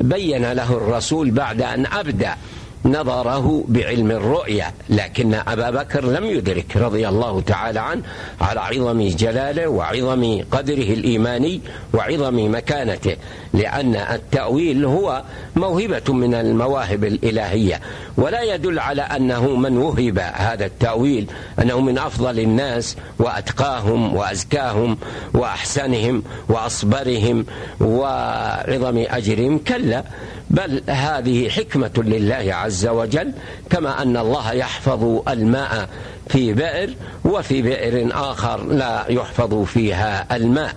بين 0.00 0.52
له 0.52 0.72
الرسول 0.72 1.30
بعد 1.30 1.62
أن 1.62 1.86
أبدأ. 1.86 2.36
نظره 2.84 3.64
بعلم 3.68 4.10
الرؤيا 4.10 4.72
لكن 4.88 5.34
أبا 5.34 5.70
بكر 5.70 6.04
لم 6.04 6.24
يدرك 6.24 6.76
رضي 6.76 7.08
الله 7.08 7.40
تعالى 7.40 7.80
عنه 7.80 8.02
على 8.40 8.60
عظم 8.60 9.08
جلاله 9.08 9.68
وعظم 9.68 10.42
قدره 10.50 10.92
الإيماني 10.94 11.60
وعظم 11.94 12.54
مكانته 12.54 13.16
لأن 13.52 13.96
التأويل 13.96 14.84
هو 14.84 15.22
موهبة 15.56 16.12
من 16.12 16.34
المواهب 16.34 17.04
الإلهية. 17.04 17.80
ولا 18.16 18.42
يدل 18.42 18.78
على 18.78 19.02
أنه 19.02 19.56
من 19.56 19.76
وهب 19.76 20.18
هذا 20.18 20.66
التأويل 20.66 21.26
أنه 21.62 21.80
من 21.80 21.98
أفضل 21.98 22.38
الناس 22.38 22.96
وأتقاهم 23.18 24.16
وأزكاهم 24.16 24.98
وأحسنهم 25.34 26.22
وأصبرهم 26.48 27.46
وعظم 27.80 29.04
أجرهم. 29.08 29.58
كلا 29.58 30.04
بل 30.50 30.82
هذه 30.88 31.48
حكمة 31.48 31.90
لله 31.96 32.54
عز 32.54 32.86
وجل 32.86 33.32
كما 33.70 34.02
أن 34.02 34.16
الله 34.16 34.52
يحفظ 34.52 35.28
الماء 35.28 35.88
في 36.28 36.52
بئر 36.52 36.94
وفي 37.24 37.62
بئر 37.62 38.08
آخر 38.12 38.64
لا 38.66 39.04
يحفظ 39.08 39.64
فيها 39.64 40.36
الماء. 40.36 40.74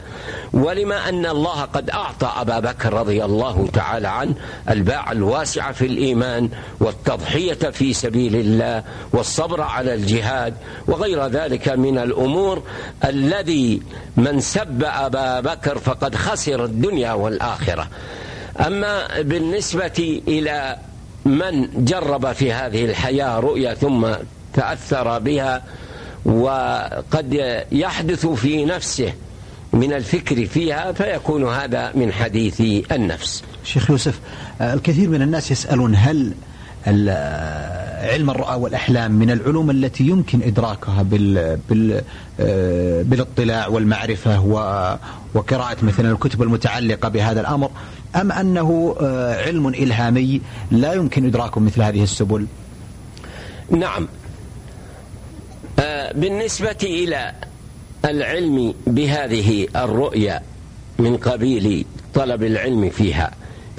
ولما 0.53 1.09
أن 1.09 1.25
الله 1.25 1.61
قد 1.61 1.89
أعطى 1.89 2.31
أبا 2.37 2.59
بكر 2.59 2.93
رضي 2.93 3.25
الله 3.25 3.67
تعالى 3.73 4.07
عنه 4.07 4.33
الباع 4.69 5.11
الواسعة 5.11 5.71
في 5.71 5.85
الإيمان 5.85 6.49
والتضحية 6.79 7.53
في 7.53 7.93
سبيل 7.93 8.35
الله 8.35 8.83
والصبر 9.13 9.61
على 9.61 9.93
الجهاد 9.93 10.53
وغير 10.87 11.27
ذلك 11.27 11.69
من 11.69 11.97
الأمور 11.97 12.63
الذي 13.05 13.81
من 14.17 14.39
سب 14.39 14.83
أبا 14.83 15.39
بكر 15.39 15.77
فقد 15.77 16.15
خسر 16.15 16.65
الدنيا 16.65 17.13
والآخرة. 17.13 17.87
أما 18.59 19.21
بالنسبة 19.21 20.21
إلى 20.27 20.77
من 21.25 21.85
جرب 21.85 22.31
في 22.31 22.53
هذه 22.53 22.85
الحياة 22.85 23.39
رؤيا 23.39 23.73
ثم 23.73 24.07
تأثر 24.53 25.19
بها 25.19 25.63
وقد 26.25 27.63
يحدث 27.71 28.25
في 28.25 28.65
نفسه 28.65 29.13
من 29.73 29.93
الفكر 29.93 30.45
فيها 30.45 30.91
فيكون 30.91 31.47
هذا 31.47 31.91
من 31.95 32.11
حديث 32.11 32.61
النفس. 32.91 33.43
شيخ 33.63 33.89
يوسف 33.89 34.19
الكثير 34.61 35.09
من 35.09 35.21
الناس 35.21 35.51
يسألون 35.51 35.95
هل 35.95 36.33
علم 38.01 38.29
الرؤى 38.29 38.55
والأحلام 38.55 39.11
من 39.11 39.31
العلوم 39.31 39.69
التي 39.69 40.03
يمكن 40.03 40.41
إدراكها 40.41 41.01
بال 41.03 41.59
بال 41.69 42.01
بالاطلاع 43.03 43.67
والمعرفة 43.67 44.39
وقراءة 45.33 45.77
مثلا 45.85 46.11
الكتب 46.11 46.41
المتعلقة 46.41 47.09
بهذا 47.09 47.41
الأمر؟ 47.41 47.71
أم 48.15 48.31
أنه 48.31 48.95
علم 49.45 49.67
إلهامي 49.67 50.41
لا 50.71 50.93
يمكن 50.93 51.25
إدراكه 51.25 51.61
مثل 51.61 51.81
هذه 51.81 52.03
السبل؟ 52.03 52.45
نعم. 53.69 54.07
بالنسبة 56.15 56.77
إلى 56.83 57.33
العلم 58.05 58.73
بهذه 58.87 59.67
الرؤيا 59.75 60.41
من 60.99 61.17
قبيل 61.17 61.85
طلب 62.13 62.43
العلم 62.43 62.89
فيها 62.89 63.31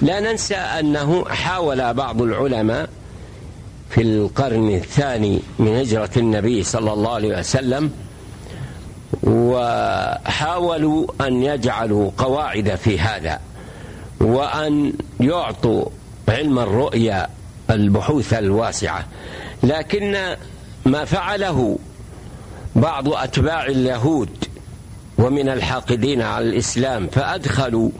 لا 0.02 0.20
ننسى 0.20 0.54
أنه 0.54 1.24
حاول 1.24 1.94
بعض 1.94 2.22
العلماء 2.22 2.88
في 3.90 4.02
القرن 4.02 4.74
الثاني 4.74 5.40
من 5.58 5.76
هجرة 5.76 6.10
النبي 6.16 6.62
صلى 6.62 6.92
الله 6.92 7.14
عليه 7.14 7.38
وسلم 7.38 7.90
وحاولوا 9.22 11.06
أن 11.20 11.42
يجعلوا 11.42 12.10
قواعد 12.18 12.74
في 12.74 13.00
هذا. 13.00 13.40
وأن 14.22 14.92
يعطوا 15.20 15.84
علم 16.28 16.58
الرؤيا 16.58 17.28
البحوث 17.70 18.32
الواسعة. 18.32 19.06
لكن 19.62 20.36
ما 20.86 21.04
فعله 21.04 21.78
بعض 22.76 23.08
أتباع 23.08 23.66
اليهود 23.66 24.28
ومن 25.18 25.48
الحاقدين 25.48 26.22
على 26.22 26.48
الإسلام 26.48 27.06
فأدخلوا 27.06 27.90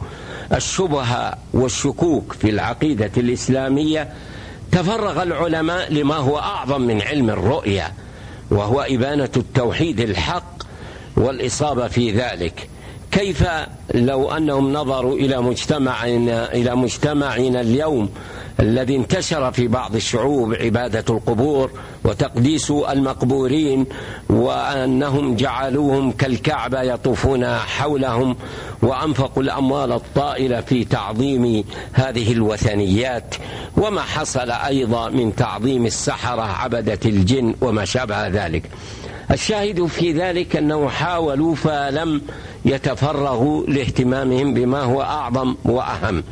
الشبهة 0.53 1.37
والشكوك 1.53 2.33
في 2.33 2.49
العقيدة 2.49 3.11
الإسلامية. 3.17 4.13
تفرغ 4.71 5.23
العلماء 5.23 5.93
لما 5.93 6.15
هو 6.15 6.39
أعظم 6.39 6.81
من 6.81 7.01
علم 7.01 7.29
الرؤية 7.29 7.93
وهو 8.51 8.81
إبانة 8.81 9.29
التوحيد 9.37 9.99
الحق 9.99 10.63
والإصابة 11.17 11.87
في 11.87 12.11
ذلك. 12.11 12.69
كيف 13.13 13.43
لو 13.93 14.31
أنهم 14.31 14.73
نظروا 14.73 15.15
إلى 15.15 15.41
مجتمعنا 15.41 16.53
إلى 16.53 16.75
مجتمعنا 16.75 17.61
اليوم 17.61 18.09
الذي 18.59 18.95
انتشر 18.95 19.51
في 19.51 19.67
بعض 19.67 19.95
الشعوب 19.95 20.53
عبادة 20.53 21.05
القبور 21.09 21.71
وتقديس 22.03 22.71
المقبورين 22.71 23.85
وأنهم 24.29 25.35
جعلوهم 25.35 26.11
كالكعبة 26.11 26.81
يطوفون 26.81 27.45
حولهم 27.55 28.35
وأنفقوا 28.81 29.43
الأموال 29.43 29.91
الطائلة 29.91 30.61
في 30.61 30.85
تعظيم 30.85 31.63
هذه 31.93 32.31
الوثنيات 32.31 33.35
وما 33.77 34.01
حصل 34.01 34.51
أيضا 34.51 35.09
من 35.09 35.35
تعظيم 35.35 35.85
السحرة 35.85 36.41
عبدة 36.41 36.99
الجن 37.05 37.55
وما 37.61 37.85
شابه 37.85 38.27
ذلك. 38.27 38.63
الشاهد 39.33 39.85
في 39.85 40.11
ذلك 40.11 40.55
أنه 40.55 40.89
حاولوا 40.89 41.55
فلم 41.55 42.21
يتفرغوا 42.65 43.65
لاهتمامهم 43.67 44.53
بما 44.53 44.81
هو 44.81 45.01
أعظم 45.01 45.55
وأهم. 45.65 46.23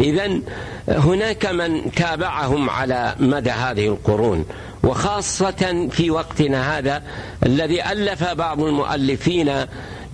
إذا 0.00 0.40
هناك 0.88 1.46
من 1.46 1.92
تابعهم 1.92 2.70
على 2.70 3.14
مدى 3.20 3.50
هذه 3.50 3.86
القرون 3.88 4.44
وخاصة 4.84 5.88
في 5.90 6.10
وقتنا 6.10 6.78
هذا 6.78 7.02
الذي 7.46 7.84
ألف 7.84 8.24
بعض 8.24 8.62
المؤلفين 8.62 9.52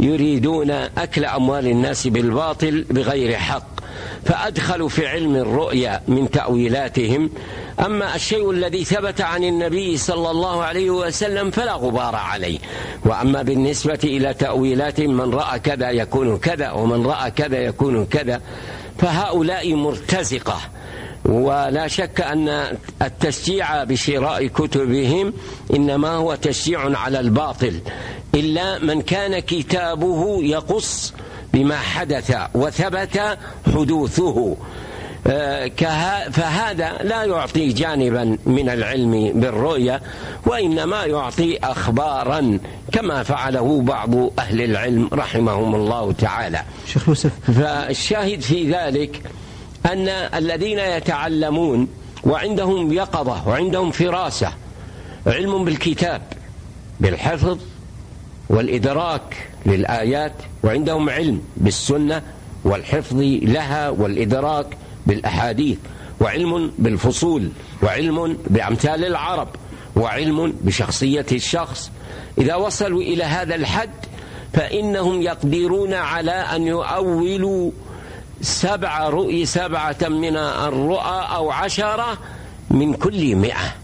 يريدون 0.01 0.71
أكل 0.71 1.25
أموال 1.25 1.67
الناس 1.67 2.07
بالباطل 2.07 2.85
بغير 2.91 3.37
حق 3.37 3.67
فأدخلوا 4.25 4.89
في 4.89 5.07
علم 5.07 5.37
الرؤيا 5.37 6.01
من 6.09 6.31
تأويلاتهم 6.31 7.31
أما 7.81 8.15
الشيء 8.15 8.51
الذي 8.51 8.85
ثبت 8.85 9.21
عن 9.21 9.45
النبي 9.45 9.97
صلى 9.97 10.31
الله 10.31 10.63
عليه 10.63 10.91
وسلم 10.91 11.51
فلا 11.51 11.73
غبار 11.73 12.17
عليه. 12.17 12.59
وأما 13.05 13.43
بالنسبة 13.43 13.99
إلى 14.05 14.35
تأويلات 14.35 15.01
من 15.01 15.35
رأى 15.35 15.59
كذا 15.59 15.91
يكون 15.91 16.39
كذا 16.39 16.71
ومن 16.71 17.07
رأى 17.07 17.31
كذا 17.31 17.59
يكون 17.59 18.07
كذا 18.07 18.41
فهؤلاء 18.99 19.75
مرتزقة. 19.75 20.61
ولا 21.25 21.89
شك 21.89 22.21
أن 22.21 22.79
التشجيع 23.03 23.85
بشراء 23.85 24.47
كتبهم 24.47 25.33
إنما 25.75 26.09
هو 26.09 26.35
تشجيع 26.35 26.99
على 26.99 27.21
الباطل 27.21 27.81
إلا 28.35 28.79
من 28.79 29.03
كان 29.03 29.39
كتابه 29.39 30.45
يقص 30.45 31.15
بما 31.53 31.77
حدث 31.77 32.37
وثبت 32.55 33.39
حدوثه. 33.75 34.57
فهذا 36.31 36.93
لا 37.03 37.25
يعطي 37.25 37.69
جانبا 37.69 38.39
من 38.47 38.69
العلم 38.69 39.41
بالرؤيا 39.41 40.01
وإنما 40.47 41.05
يعطي 41.05 41.59
اخبارا 41.59 42.59
كما 42.93 43.23
فعله 43.23 43.81
بعض 43.83 44.15
أهل 44.39 44.63
العلم 44.63 45.09
رحمهم 45.13 45.75
الله 45.75 46.13
تعالى. 46.13 46.63
شيخ 46.87 47.09
يوسف 47.09 47.31
فالشاهد 47.53 48.41
في 48.41 48.73
ذلك 48.73 49.23
أن 49.87 50.09
الذين 50.09 50.79
يتعلمون 50.79 51.89
وعندهم 52.25 52.93
يقظة 52.93 53.49
وعندهم 53.49 53.91
فراسة 53.91 54.53
علم 55.27 55.65
بالكتاب 55.65 56.23
بالحفظ 57.01 57.59
والإدراك 58.51 59.49
للآيات 59.67 60.33
وعندهم 60.65 61.11
علم 61.11 61.43
بالسنة 61.57 62.23
والحفظ 62.65 63.21
لها 63.43 63.89
والإدراك 63.89 64.67
بالأحاديث 65.07 65.79
وعلم 66.21 66.73
بالفصول 66.79 67.49
وعلم 67.83 68.39
بأمثال 68.47 69.05
العرب 69.05 69.49
وعلم 69.97 70.55
بشخصية 70.61 71.27
الشخص. 71.33 71.91
إذا 72.39 72.55
وصلوا 72.55 73.03
إلى 73.03 73.25
هذا 73.25 73.55
الحد 73.55 73.91
فإنهم 74.53 75.23
يقدرون 75.23 75.95
على 75.95 76.31
أن 76.31 76.63
يؤولوا 76.63 77.71
سبع 78.41 79.09
رؤي 79.09 79.47
سبعة 79.47 79.97
من 80.03 80.37
الرؤى 80.37 81.27
أو 81.35 81.51
عشرة 81.51 82.19
من 82.71 82.95
كل 82.95 83.37
مئة. 83.37 83.75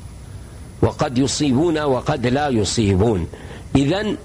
وقد 0.82 1.18
يصيبون 1.18 1.78
وقد 1.78 2.26
لا 2.26 2.48
يصيبون. 2.48 3.28
اذا 3.76 4.16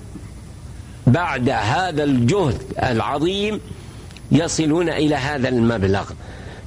بعد 1.07 1.49
هذا 1.49 2.03
الجهد 2.03 2.61
العظيم 2.83 3.59
يصلون 4.31 4.89
إلى 4.89 5.15
هذا 5.15 5.49
المبلغ. 5.49 6.11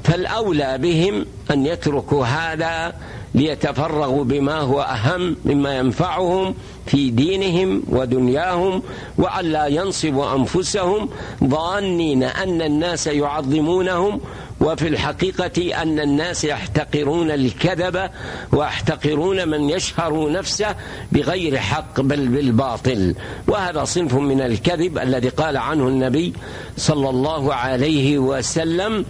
فالأولى 0.05 0.79
بهم 0.79 1.27
أن 1.51 1.67
يتركوا 1.67 2.25
هذا 2.25 2.95
ليتفرغوا 3.35 4.25
بما 4.25 4.59
هو 4.59 4.81
أهم 4.81 5.37
مما 5.45 5.79
ينفعهم 5.79 6.55
في 6.87 7.11
دينهم 7.11 7.83
ودنياهم 7.89 8.83
والا 9.19 9.67
ينصبوا 9.67 10.37
أنفسهم 10.37 11.09
ظانين 11.45 12.23
أن 12.23 12.63
الناس 12.63 13.07
يعظمونهم 13.07 14.21
وفي 14.61 14.89
الحقيقة 14.89 15.83
أن 15.83 16.01
الناس 16.01 16.45
يحتقرون 16.45 17.31
الكذب 17.31 18.11
ويحتقرون 18.53 19.49
من 19.49 19.71
يشهر 19.71 20.33
نفسه 20.33 20.75
بغير 21.13 21.59
حق 21.59 22.01
بل 22.01 22.29
بالباطل. 22.29 23.15
وهذا 23.49 23.85
صنف 23.85 24.15
من 24.15 24.41
الكذب 24.41 24.99
الذي 24.99 25.29
قال 25.29 25.57
عنه 25.57 25.89
النبي 25.89 26.33
صلى 26.77 27.11
الله 27.11 27.55
عليه 27.55 28.19
وسلم 28.19 29.05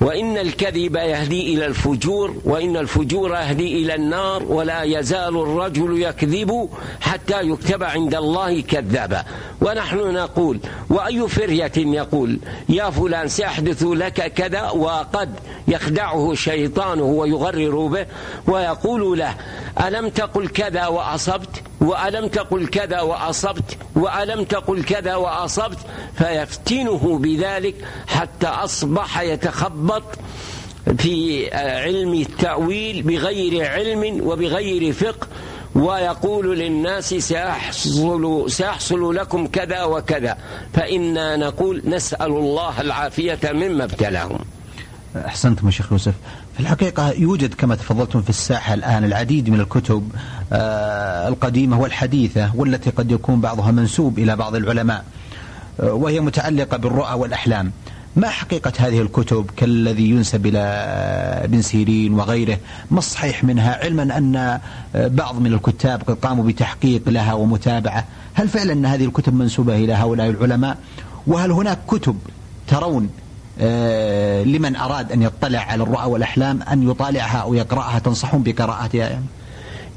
وإن 0.00 0.38
الكذب 0.38 0.96
يهدي 0.96 1.54
إلى 1.54 1.66
الفجور 1.66 2.34
وإن 2.44 2.76
الفجور 2.76 3.30
يهدي 3.30 3.82
إلى 3.82 3.94
النار 3.94 4.42
ولا 4.42 4.82
يزال 4.82 5.36
الرجل 5.36 6.02
يكذب 6.02 6.68
حتى 7.00 7.40
يكتب 7.42 7.82
عند 7.82 8.14
الله 8.14 8.60
كذابا. 8.60 9.24
ونحن 9.60 9.96
نقول 9.98 10.58
وأي 10.90 11.28
فرية 11.28 11.72
يقول 11.76 12.38
يا 12.68 12.90
فلان 12.90 13.28
سيحدث 13.28 13.82
لك 13.82 14.32
كذا 14.32 14.70
وقد 14.70 15.34
يخدعه 15.68 16.34
شيطانه 16.34 17.04
ويغرر 17.04 17.86
به. 17.86 18.06
ويقول 18.46 19.18
له 19.18 19.34
ألم 19.80 20.08
تقل 20.08 20.48
كذا 20.48 20.86
وأصبت؟ 20.86 21.62
وألم 21.80 22.28
تقل 22.28 22.66
كذا 22.66 23.00
وأصبت؟ 23.00 23.78
وألم 23.96 24.44
تقل 24.44 24.82
كذا 24.82 25.14
وأصبت؟ 25.14 25.78
فيفتنه 26.18 27.18
بذلك 27.18 27.74
حتى 28.06 28.46
أصبح 28.46 29.20
يتخبط 29.20 30.02
في 30.98 31.48
علم 31.54 32.14
التأويل 32.14 33.02
بغير 33.02 33.70
علم 33.70 34.20
وبغير 34.26 34.92
فقه 34.92 35.26
ويقول 35.74 36.58
للناس 36.58 37.14
سيحصل, 37.14 38.50
سيحصل 38.50 39.14
لكم 39.16 39.46
كذا 39.46 39.84
وكذا. 39.84 40.38
فإنا 40.74 41.36
نقول 41.36 41.82
نسأل 41.84 42.26
الله 42.26 42.80
العافية 42.80 43.38
مما 43.44 43.84
ابتلاهم. 43.84 44.38
أحسنتم 45.16 45.70
شيخ 45.70 45.92
يوسف. 45.92 46.14
الحقيقة 46.60 47.10
يوجد 47.12 47.54
كما 47.54 47.74
تفضلتم 47.74 48.22
في 48.22 48.30
الساحة 48.30 48.74
الآن 48.74 49.04
العديد 49.04 49.50
من 49.50 49.60
الكتب 49.60 50.08
آه، 50.52 51.28
القديمة 51.28 51.80
والحديثة 51.80 52.50
والتي 52.54 52.90
قد 52.90 53.10
يكون 53.10 53.40
بعضها 53.40 53.70
منسوب 53.70 54.18
إلى 54.18 54.36
بعض 54.36 54.54
العلماء 54.54 55.04
آه، 55.80 55.92
وهي 55.92 56.20
متعلقة 56.20 56.76
بالرؤى 56.76 57.14
والأحلام. 57.14 57.72
ما 58.16 58.28
حقيقة 58.28 58.72
هذه 58.78 59.00
الكتب 59.00 59.50
كالذي 59.56 60.10
ينسب 60.10 60.46
إلى 60.46 60.58
ابن 61.44 61.62
سيرين 61.62 62.14
وغيره؟ 62.14 62.58
ما 62.90 62.98
الصحيح 62.98 63.44
منها؟ 63.44 63.84
علما 63.84 64.18
أن 64.18 64.36
آه، 64.36 64.60
بعض 64.94 65.38
من 65.40 65.52
الكتاب 65.52 66.02
قد 66.02 66.14
قاموا 66.14 66.44
بتحقيق 66.44 67.08
لها 67.08 67.34
ومتابعة. 67.34 68.04
هل 68.34 68.48
فعلا 68.48 68.72
أن 68.72 68.86
هذه 68.86 69.04
الكتب 69.04 69.34
منسوبة 69.34 69.76
إلى 69.76 69.92
هؤلاء 69.92 70.30
العلماء؟ 70.30 70.78
وهل 71.26 71.50
هناك 71.50 71.78
كتب 71.86 72.18
ترون 72.68 73.10
لمن 74.44 74.76
أراد 74.76 75.12
أن 75.12 75.22
يطلع 75.22 75.58
على 75.58 75.82
الرؤى 75.82 76.10
والأحلام 76.10 76.62
أن 76.62 76.90
يطالعها 76.90 77.38
أو 77.38 77.54
يقرأها 77.54 77.98
تنصحون 77.98 78.42
بقراءتها 78.42 79.08
يعني؟ 79.08 79.24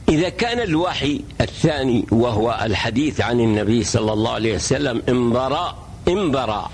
إذا 0.09 0.29
كان 0.29 0.59
الوحي 0.59 1.21
الثاني 1.41 2.05
وهو 2.11 2.59
الحديث 2.63 3.21
عن 3.21 3.39
النبي 3.39 3.83
صلى 3.83 4.13
الله 4.13 4.31
عليه 4.31 4.55
وسلم 4.55 5.01
انبرى 5.09 5.75
انبرى 6.07 6.69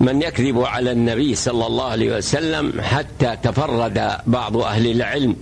من 0.00 0.22
يكذب 0.22 0.62
على 0.62 0.92
النبي 0.92 1.34
صلى 1.34 1.66
الله 1.66 1.84
عليه 1.84 2.16
وسلم 2.16 2.80
حتى 2.80 3.36
تفرد 3.42 4.10
بعض 4.26 4.56
أهل 4.56 4.90
العلم 4.90 5.36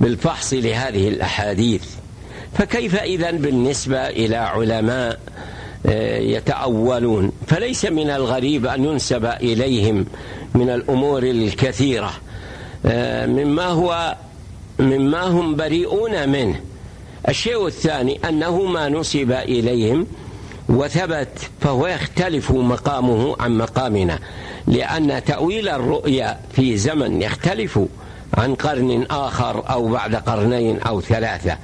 بالفحص 0.00 0.52
لهذه 0.52 1.08
الأحاديث 1.08 1.84
فكيف 2.58 2.96
إذا 2.96 3.30
بالنسبة 3.30 4.08
إلى 4.08 4.36
علماء 4.36 5.20
آه، 5.28 5.35
يتأولون. 6.18 7.32
فليس 7.46 7.84
من 7.84 8.10
الغريب 8.10 8.66
أن 8.66 8.84
ينسب 8.84 9.24
إليهم 9.24 10.06
من 10.54 10.70
الأمور 10.70 11.22
الكثيرة. 11.22 12.12
آه، 12.86 13.26
مما 13.26 13.66
هو 13.66 14.16
مما 14.78 15.22
هم 15.22 15.56
بريئون 15.56 16.28
منه. 16.28 16.60
الشيء 17.28 17.66
الثاني 17.66 18.20
أنه 18.28 18.62
ما 18.62 18.88
نسب 18.88 19.32
إليهم 19.32 20.06
وثبت 20.68 21.38
فهو 21.60 21.86
يختلف 21.86 22.50
مقامه 22.50 23.36
عن 23.40 23.58
مقامنا. 23.58 24.18
لأن 24.66 25.24
تأويل 25.24 25.68
الرؤيا 25.68 26.38
في 26.52 26.76
زمن 26.76 27.22
يختلف 27.22 27.80
عن 28.34 28.54
قرن 28.54 29.06
آخر 29.10 29.70
أو 29.70 29.88
بعد 29.88 30.14
قرنين 30.14 30.80
أو 30.80 31.00
ثلاثة. 31.00 31.56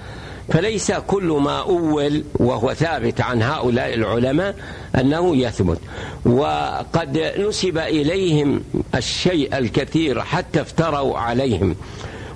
فليس 0.52 0.92
كل 0.92 1.24
ما 1.24 1.60
أول 1.60 2.24
وهو 2.34 2.74
ثابت 2.74 3.20
عن 3.20 3.42
هؤلاء 3.42 3.94
العلماء 3.94 4.54
أنه 5.00 5.36
يثبت. 5.36 5.78
وقد 6.26 7.32
نسب 7.38 7.78
إليهم 7.78 8.64
الشيء 8.94 9.58
الكثير 9.58 10.20
حتى 10.20 10.60
افتروا 10.60 11.18
عليهم. 11.18 11.76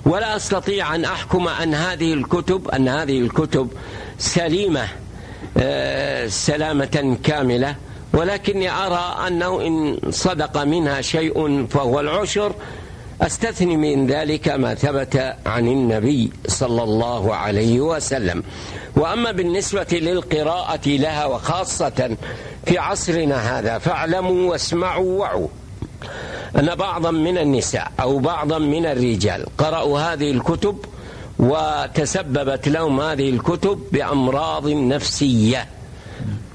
ولا 0.05 0.35
أستطيع 0.35 0.95
أن 0.95 1.05
أحكم 1.05 1.47
أن 1.47 1.73
هذه 1.73 2.13
الكتب 2.13 2.67
أن 2.67 2.87
هذه 2.87 3.19
الكتب 3.19 3.67
سليمة 4.17 4.87
آه، 5.57 6.27
سلامة 6.27 7.17
كاملة. 7.23 7.75
ولكني 8.13 8.69
أرى 8.71 9.27
أنه 9.27 9.61
إن 9.67 9.99
صدق 10.09 10.63
منها 10.63 11.01
شيء 11.01 11.65
فهو 11.67 11.99
العشر 11.99 12.53
أستثني 13.21 13.77
من 13.77 14.07
ذلك 14.07 14.47
ما 14.47 14.75
ثبت 14.75 15.35
عن 15.45 15.67
النبي 15.67 16.31
صلى 16.47 16.83
الله 16.83 17.35
عليه 17.35 17.79
وسلم. 17.79 18.43
وأما 18.95 19.31
بالنسبة 19.31 19.87
للقراءة 19.91 20.89
لها 20.89 21.25
وخاصة 21.25 22.17
في 22.65 22.77
عصرنا 22.77 23.59
هذا 23.59 23.77
فاعلموا 23.77 24.51
واسمعوا 24.51 25.19
وعوا. 25.19 25.47
أن 26.59 26.75
بعضا 26.75 27.11
من 27.11 27.37
النساء 27.37 27.91
أو 27.99 28.19
بعضا 28.19 28.59
من 28.59 28.85
الرجال 28.85 29.45
قرأوا 29.57 29.99
هذه 29.99 30.31
الكتب 30.31 30.85
وتسببت 31.39 32.67
لهم 32.67 33.01
هذه 33.01 33.29
الكتب 33.29 33.79
بأمراض 33.91 34.67
نفسية. 34.67 35.67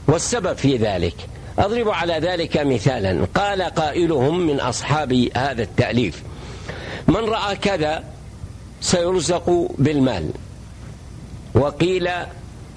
والسبب 0.08 0.56
في 0.56 0.76
ذلك 0.76 1.14
أضرب 1.58 1.88
على 1.88 2.14
ذلك 2.14 2.56
مثالا 2.56 3.26
قال 3.34 3.62
قائلهم 3.62 4.46
من 4.46 4.60
أصحاب 4.60 5.28
هذا 5.36 5.62
التأليف 5.62 6.22
من 7.08 7.16
رأى 7.16 7.56
كذا 7.56 8.04
سيرزق 8.80 9.68
بالمال 9.78 10.30
وقيل 11.54 12.10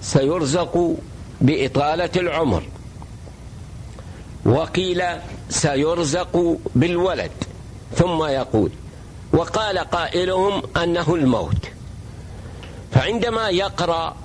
سيرزق 0.01 0.95
بإطالة 1.41 2.09
العمر 2.15 2.63
وقيل 4.45 5.03
سيرزق 5.49 6.57
بالولد 6.75 7.31
ثم 7.95 8.23
يقول 8.23 8.71
وقال 9.33 9.77
قائلهم 9.79 10.61
أنه 10.77 11.15
الموت. 11.15 11.65
فعندما 12.91 13.49
يقرأ 13.49 14.15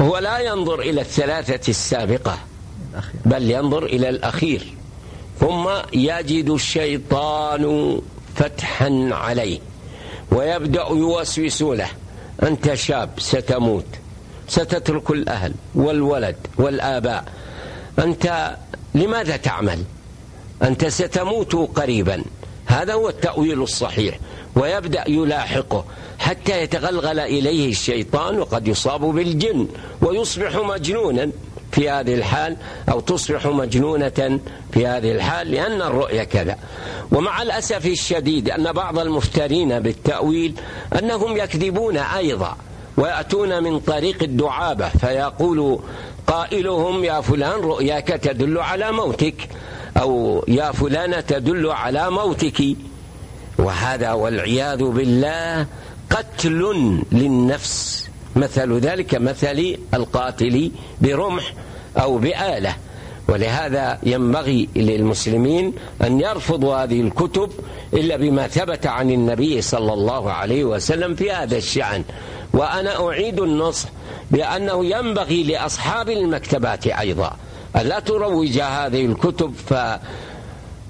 هو 0.00 0.18
لا 0.18 0.38
ينظر 0.38 0.80
إلى 0.80 1.00
الثلاثة 1.00 1.70
السابقة 1.70 2.38
بل 3.24 3.50
ينظر 3.50 3.84
إلى 3.84 4.08
الأخير 4.08 4.74
ثم 5.40 5.68
يجد 5.92 6.50
الشيطان 6.50 8.00
فتحا 8.36 9.08
عليه. 9.12 9.58
ويبدأ 10.32 10.86
يوسوس 10.90 11.62
له 11.62 11.88
أنت 12.42 12.74
شاب 12.74 13.10
ستموت 13.18 13.86
ستترك 14.48 15.10
الأهل 15.10 15.54
والولد 15.74 16.36
والآباء. 16.58 17.24
أنت 17.98 18.56
لماذا 18.94 19.36
تعمل؟ 19.36 19.82
أنت 20.62 20.86
ستموت 20.86 21.54
قريبا. 21.54 22.24
هذا 22.66 22.92
هو 22.92 23.08
التأويل 23.08 23.62
الصحيح. 23.62 24.18
ويبدأ 24.56 25.04
يلاحقه 25.08 25.84
حتى 26.18 26.62
يتغلغل 26.62 27.20
إليه 27.20 27.70
الشيطان 27.70 28.38
وقد 28.38 28.68
يصاب 28.68 29.00
بالجن 29.00 29.68
ويصبح 30.02 30.56
مجنونا. 30.56 31.30
في 31.76 31.90
هذه 31.90 32.14
الحال 32.14 32.56
أو 32.88 33.00
تصبح 33.00 33.46
مجنونة 33.46 34.40
في 34.72 34.86
هذه 34.86 35.12
الحال 35.12 35.50
لأن 35.50 35.82
الرؤية 35.82 36.24
كذا. 36.24 36.56
ومع 37.12 37.42
الأسف 37.42 37.86
الشديد 37.86 38.50
أن 38.50 38.72
بعض 38.72 38.98
المفترين 38.98 39.80
بالتأويل 39.80 40.54
أنهم 40.98 41.36
يكذبون 41.36 41.96
أيضا 41.96 42.56
ويأتون 42.96 43.62
من 43.62 43.80
طريق 43.80 44.22
الدعابة 44.22 44.88
فيقول 44.88 45.78
قائلهم 46.26 47.04
يا 47.04 47.20
فلان 47.20 47.60
رؤياك 47.60 48.08
تدل 48.08 48.58
على 48.58 48.92
موتك 48.92 49.48
أو 49.96 50.44
يا 50.48 50.72
فلانة 50.72 51.20
تدل 51.20 51.70
على 51.70 52.10
موتك. 52.10 52.76
وهذا 53.58 54.12
والعياذ 54.12 54.84
بالله 54.84 55.66
قتل 56.10 56.60
للنفس. 57.12 58.06
مثل 58.36 58.78
ذلك 58.78 59.14
مثل 59.14 59.76
القاتل 59.94 60.70
برمح 61.00 61.52
أو 61.96 62.18
بآلة. 62.18 62.76
ولهذا 63.28 63.98
ينبغي 64.02 64.68
للمسلمين 64.76 65.72
أن 66.02 66.20
يرفضوا 66.20 66.76
هذه 66.76 67.00
الكتب 67.00 67.50
إلا 67.94 68.16
بما 68.16 68.48
ثبت 68.48 68.86
عن 68.86 69.10
النبي 69.10 69.62
صلى 69.62 69.92
الله 69.92 70.32
عليه 70.32 70.64
وسلم 70.64 71.14
في 71.14 71.32
هذا 71.32 71.56
الشأن. 71.56 72.04
وأنا 72.52 73.06
أعيد 73.08 73.40
النصح 73.40 73.88
بأنه 74.30 74.84
ينبغي 74.84 75.42
لأصحاب 75.42 76.10
المكتبات 76.10 76.86
أيضا 76.86 77.36
ألا 77.76 78.00
تروج 78.00 78.58
هذه 78.58 79.06
الكتب 79.06 79.54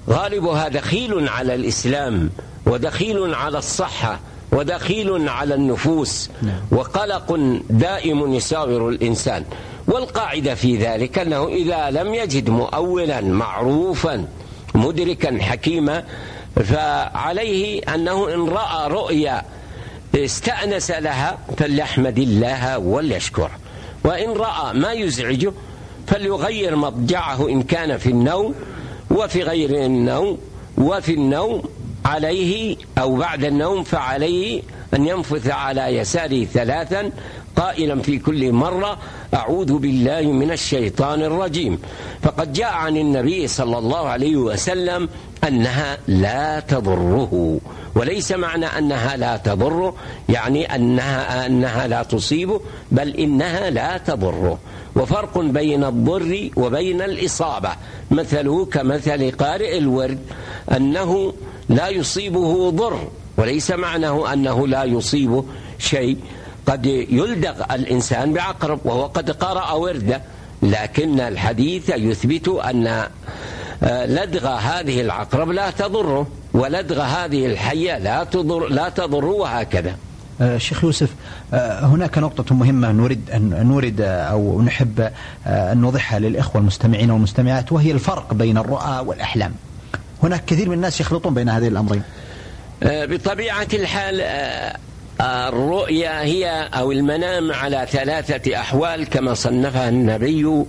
فغالبها 0.07 0.67
دخيل 0.67 1.29
على 1.29 1.55
الإسلام 1.55 2.29
ودخيل 2.65 3.35
على 3.35 3.57
الصحة 3.57 4.19
ودخيل 4.51 5.29
على 5.29 5.53
النفوس. 5.53 6.29
نعم. 6.41 6.59
وقلق 6.71 7.39
دائم 7.69 8.33
يساور 8.33 8.89
الإنسان. 8.89 9.43
والقاعدة 9.87 10.55
في 10.55 10.77
ذلك 10.77 11.19
أنه 11.19 11.47
إذا 11.47 11.89
لم 11.89 12.13
يجد 12.13 12.49
مؤولا 12.49 13.21
معروفا 13.21 14.27
مدركا 14.75 15.37
حكيما 15.41 16.03
فعليه 16.55 17.81
أنه 17.95 18.33
إن 18.33 18.49
رأى 18.49 18.91
رؤيا 18.91 19.43
استأنس 20.15 20.91
لها 20.91 21.37
فليحمد 21.57 22.17
الله 22.17 22.77
وليشكر 22.77 23.51
وإن 24.03 24.29
رأى 24.29 24.73
ما 24.73 24.91
يزعجه 24.91 25.53
فليغير 26.07 26.75
مضجعه 26.75 27.49
إن 27.49 27.63
كان 27.63 27.97
في 27.97 28.09
النوم 28.09 28.55
وفي 29.11 29.43
غير 29.43 29.85
النوم 29.85 30.37
وفي 30.77 31.13
النوم 31.13 31.63
عليه 32.05 32.77
أو 32.97 33.15
بعد 33.15 33.43
النوم 33.43 33.83
فعليه 33.83 34.61
أن 34.93 35.07
ينفث 35.07 35.47
على 35.49 35.81
يساره 35.81 36.45
ثلاثا 36.45 37.11
قائلا 37.57 38.01
في 38.01 38.19
كل 38.19 38.51
مرة 38.51 38.97
أعوذ 39.33 39.77
بالله 39.77 40.21
من 40.21 40.51
الشيطان 40.51 41.21
الرجيم. 41.21 41.79
فقد 42.21 42.53
جاء 42.53 42.73
عن 42.73 42.97
النبي 42.97 43.47
صلى 43.47 43.77
الله 43.77 44.07
عليه 44.07 44.35
وسلم 44.35 45.09
أنها 45.47 45.97
لا 46.07 46.59
تضره. 46.59 47.59
وليس 47.95 48.31
معنى 48.31 48.65
أنها 48.65 49.17
لا 49.17 49.37
تضره 49.37 49.95
يعني 50.29 50.75
أنها, 50.75 51.45
أنها 51.45 51.87
لا 51.87 52.03
تصيبه 52.03 52.61
بل 52.91 53.09
إنها 53.09 53.69
لا 53.69 53.97
تضره. 53.97 54.59
وفرق 54.95 55.37
بين 55.37 55.83
الضر 55.83 56.49
وبين 56.55 57.01
الإصابة. 57.01 57.69
مثله 58.11 58.65
كمثل 58.65 59.31
قارئ 59.31 59.77
الورد 59.77 60.19
أنه 60.75 61.33
لا 61.69 61.87
يصيبه 61.89 62.69
ضر. 62.69 62.99
وليس 63.37 63.71
معناه 63.71 64.33
أنه 64.33 64.67
لا 64.67 64.83
يصيبه 64.83 65.45
شيء. 65.79 66.17
قد 66.67 66.85
يلدغ 66.85 67.63
الإنسان 67.71 68.33
بعقرب 68.33 68.79
وهو 68.85 69.05
قد 69.05 69.31
قرأ 69.31 69.71
ورده 69.71 70.21
لكن 70.63 71.19
الحديث 71.19 71.89
يثبت 71.89 72.47
أن 72.47 72.87
آه، 73.83 74.05
لدغ 74.05 74.47
هذه 74.47 75.01
العقرب 75.01 75.51
لا 75.51 75.71
تضره 75.71 76.27
ولدغ 76.53 77.01
هذه 77.01 77.45
الحية 77.45 77.97
لا 77.97 78.23
تضر, 78.23 78.67
لا 78.67 78.89
تضر 78.89 79.25
وهكذا 79.25 79.95
آه، 80.41 80.57
شيخ 80.57 80.83
يوسف 80.83 81.09
آه، 81.53 81.85
هناك 81.85 82.17
نقطة 82.17 82.55
مهمة 82.55 82.91
نريد 82.91 83.29
أن 83.33 83.67
نريد 83.67 84.01
أو 84.01 84.61
نحب 84.61 85.11
أن 85.47 85.77
نوضحها 85.77 86.19
للإخوة 86.19 86.61
المستمعين 86.61 87.11
والمستمعات 87.11 87.71
وهي 87.71 87.91
الفرق 87.91 88.33
بين 88.33 88.57
الرؤى 88.57 89.03
والأحلام. 89.05 89.53
هناك 90.23 90.45
كثير 90.45 90.69
من 90.69 90.75
الناس 90.75 91.01
يخلطون 91.01 91.33
بين 91.33 91.49
هذين 91.49 91.71
الأمرين. 91.71 92.01
بطبيعة 92.81 93.67
الحال 93.73 94.21
الرؤيا 95.21 96.23
هي 96.23 96.69
أو 96.73 96.91
المنام 96.91 97.51
على 97.51 97.87
ثلاثة 97.91 98.55
أحوال 98.55 99.09
كما 99.09 99.33
صنفها 99.33 99.89
النبي 99.89 100.63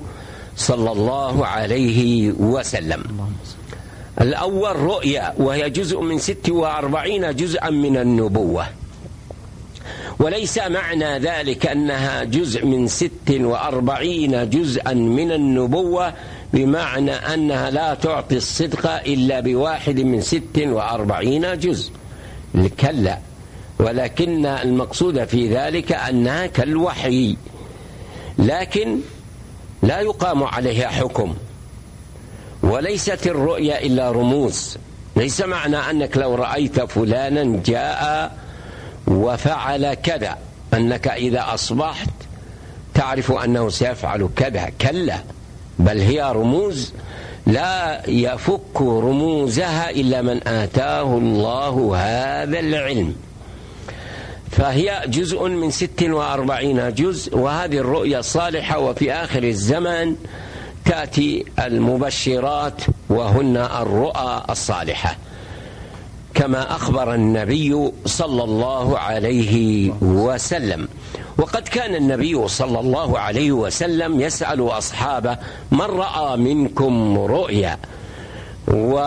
صلى 0.56 0.92
الله 0.92 1.46
عليه 1.46 2.32
وسلم. 2.32 3.04
الأول 4.20 4.76
رؤيا 4.76 5.34
وهي 5.38 5.70
جزء 5.70 6.00
من 6.00 6.18
ست 6.18 6.50
وأربعين 6.50 7.36
جزءا 7.36 7.70
من 7.70 7.96
النبوة. 7.96 8.66
وليس 10.18 10.58
معنى 10.58 11.18
ذلك 11.18 11.66
أنها 11.66 12.24
جزء 12.24 12.66
من 12.66 12.86
ست 12.86 13.30
وأربعين 13.30 14.50
جزءا 14.50 14.92
من 14.92 15.32
النبوة 15.32 16.14
بمعنى 16.52 17.12
أنها 17.12 17.70
لا 17.70 17.94
تعطي 17.94 18.36
الصدق 18.36 18.86
إلا 19.06 19.40
بواحد 19.40 20.00
من 20.00 20.20
ست 20.20 20.58
وأربعين 20.58 21.58
جزء. 21.58 21.92
كلا 22.80 23.18
ولكن 23.78 24.46
المقصود 24.46 25.24
في 25.24 25.56
ذلك 25.56 25.92
أنها 25.92 26.46
كالوحي 26.46 27.36
لكن 28.38 28.98
لا 29.82 30.00
يقام 30.00 30.44
عليها 30.44 30.88
حكم. 30.88 31.34
وليست 32.62 33.26
الرؤيا 33.26 33.82
إلا 33.82 34.10
رموز. 34.10 34.78
ليس 35.16 35.40
معنى 35.40 35.76
أنك 35.76 36.16
لو 36.16 36.34
رأيت 36.34 36.80
فلانا 36.80 37.62
جاء 37.66 38.36
وفعل 39.06 39.94
كذا. 39.94 40.38
أنك 40.74 41.08
إذا 41.08 41.44
أصبحت 41.54 42.10
تعرف 42.94 43.32
أنه 43.32 43.68
سيفعل 43.68 44.28
كذا. 44.36 44.70
كلا. 44.80 45.18
بل 45.78 45.98
هي 46.00 46.32
رموز. 46.32 46.92
لا 47.46 48.02
يفك 48.10 48.80
رموزها 48.80 49.90
إلا 49.90 50.22
من 50.22 50.48
آتاه 50.48 51.18
الله 51.18 51.96
هذا 51.96 52.58
العلم. 52.58 53.27
فهي 54.58 55.02
جزء 55.06 55.48
من 55.48 55.70
ست 55.70 56.02
وأربعين 56.02 56.94
جزء 56.94 57.38
وهذه 57.38 57.78
الرؤيا 57.78 58.18
الصالحة 58.18 58.78
وفي 58.78 59.12
آخر 59.12 59.42
الزمان 59.42 60.16
تأتي 60.84 61.44
المبشرات 61.58 62.82
وهن 63.08 63.56
الرؤى 63.56 64.42
الصالحة. 64.50 65.16
كما 66.34 66.76
أخبر 66.76 67.14
النبي 67.14 67.92
صلى 68.06 68.44
الله 68.44 68.98
عليه 68.98 69.90
وسلم. 70.02 70.88
وقد 71.38 71.68
كان 71.68 71.94
النبي 71.94 72.48
صلى 72.48 72.80
الله 72.80 73.18
عليه 73.18 73.52
وسلم 73.52 74.20
يسأل 74.20 74.68
أصحابه 74.68 75.38
من 75.70 75.80
رأى 75.80 76.36
منكم 76.36 77.18
رؤيا؟ 77.18 77.78
و 78.68 78.98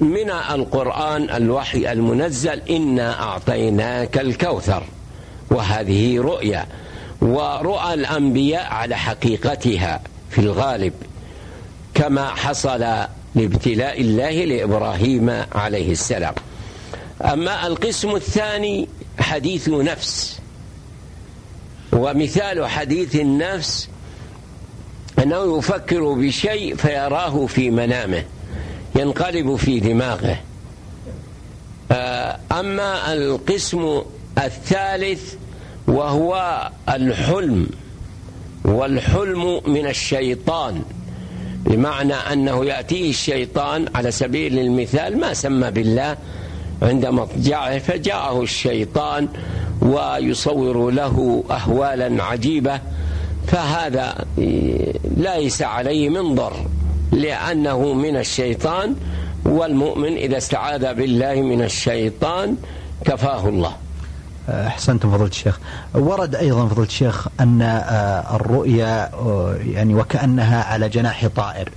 من 0.00 0.30
القرآن 0.30 1.30
الوحي 1.30 1.92
المنزل 1.92 2.60
إنا 2.70 3.22
أعطيناك 3.22 4.18
الكوثر 4.18 4.82
وهذه 5.50 6.20
رؤيا. 6.20 6.66
ورؤى 7.20 7.94
الأنبياء 7.94 8.64
على 8.64 8.96
حقيقتها 8.96 10.00
في 10.30 10.38
الغالب 10.38 10.92
كما 11.94 12.28
حصل 12.28 12.84
لابتلاء 13.34 14.00
الله 14.00 14.44
لإبراهيم 14.44 15.44
عليه 15.52 15.92
السلام. 15.92 16.34
أما 17.24 17.66
القسم 17.66 18.16
الثاني 18.16 18.88
حديث 19.18 19.68
نفس. 19.68 20.40
ومثال 21.92 22.66
حديث 22.66 23.16
النفس 23.16 23.88
أنه 25.22 25.58
يفكر 25.58 26.12
بشيء 26.12 26.74
فيراه 26.76 27.46
في 27.46 27.70
منامه. 27.70 28.24
ينقلب 28.94 29.56
في 29.56 29.80
دماغه. 29.80 30.38
آه، 31.92 32.38
أما 32.52 33.12
القسم 33.12 34.02
الثالث 34.38 35.34
وهو 35.88 36.62
الحلم 36.88 37.66
والحلم 38.64 39.60
من 39.66 39.86
الشيطان 39.86 40.82
بمعنى 41.64 42.14
أنه 42.14 42.64
يأتيه 42.64 43.10
الشيطان 43.10 43.86
على 43.94 44.10
سبيل 44.10 44.58
المثال 44.58 45.20
ما 45.20 45.34
سمى 45.34 45.70
بالله 45.70 46.16
عند 46.82 47.06
مضجعه 47.06 47.78
فجاءه 47.78 48.42
الشيطان 48.42 49.28
ويصور 49.82 50.90
له 50.90 51.44
أهوالا 51.50 52.24
عجيبة 52.24 52.80
فهذا 53.46 54.24
ليس 55.16 55.62
عليه 55.62 56.08
من 56.08 56.34
ضر 56.34 56.66
لأنه 57.12 57.92
من 57.92 58.16
الشيطان 58.16 58.96
والمؤمن 59.44 60.16
إذا 60.16 60.36
استعاذ 60.36 60.94
بالله 60.94 61.34
من 61.34 61.62
الشيطان 61.62 62.56
كفاه 63.04 63.48
الله. 63.48 63.72
أحسنتم 64.48 65.10
فضيلة 65.10 65.30
الشيخ. 65.30 65.58
ورد 65.94 66.34
أيضا 66.34 66.68
فضيلة 66.68 66.86
الشيخ 66.86 67.28
أن 67.40 67.62
آه، 67.62 68.36
الرؤيا 68.36 69.10
آه، 69.14 69.56
يعني 69.66 69.94
وكأنها 69.94 70.64
على 70.64 70.88
جناح 70.88 71.26
طائر 71.26 71.68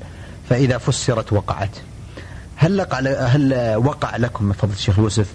فإذا 0.50 0.78
فسرت 0.78 1.34
وقعت. 1.34 1.70
هل 2.56 2.88
هل 3.08 3.76
وقع 3.76 4.16
لكم 4.18 4.54
فضيلة 4.54 4.76
الشيخ 4.78 5.00
يوسف 5.00 5.28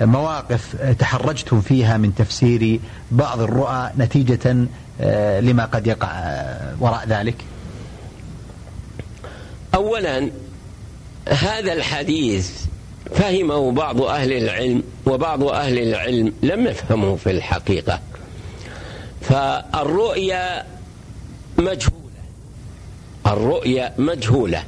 مواقف 0.00 0.76
تحرجتم 0.98 1.60
فيها 1.60 1.96
من 1.96 2.14
تفسير 2.14 2.80
بعض 3.10 3.40
الرؤى 3.40 3.90
نتيجة 3.98 4.66
آه، 5.00 5.40
لما 5.40 5.64
قد 5.64 5.86
يقع 5.86 6.08
وراء 6.80 7.04
ذلك؟ 7.08 7.34
اولا 9.74 10.30
هذا 11.28 11.72
الحديث 11.72 12.50
فهمه 13.14 13.72
بعض 13.72 14.02
أهل 14.02 14.32
العلم 14.32 14.82
وبعض 15.06 15.44
أهل 15.44 15.78
العلم 15.78 16.32
لم 16.42 16.66
يفهمه 16.66 17.16
في 17.16 17.30
الحقيقة. 17.30 18.00
فالرؤيا 19.20 20.66
مجهولة. 21.58 22.02
الرؤيا 23.26 23.94
مجهولة. 23.98 24.64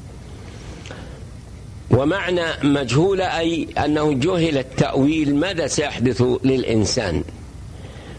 ومعنى 1.90 2.44
مجهولة 2.62 3.38
أي 3.38 3.68
أنه 3.84 4.12
جهل 4.12 4.58
التأويل 4.58 5.36
ماذا 5.36 5.66
سيحدث 5.66 6.22
للإنسان؟ 6.44 7.24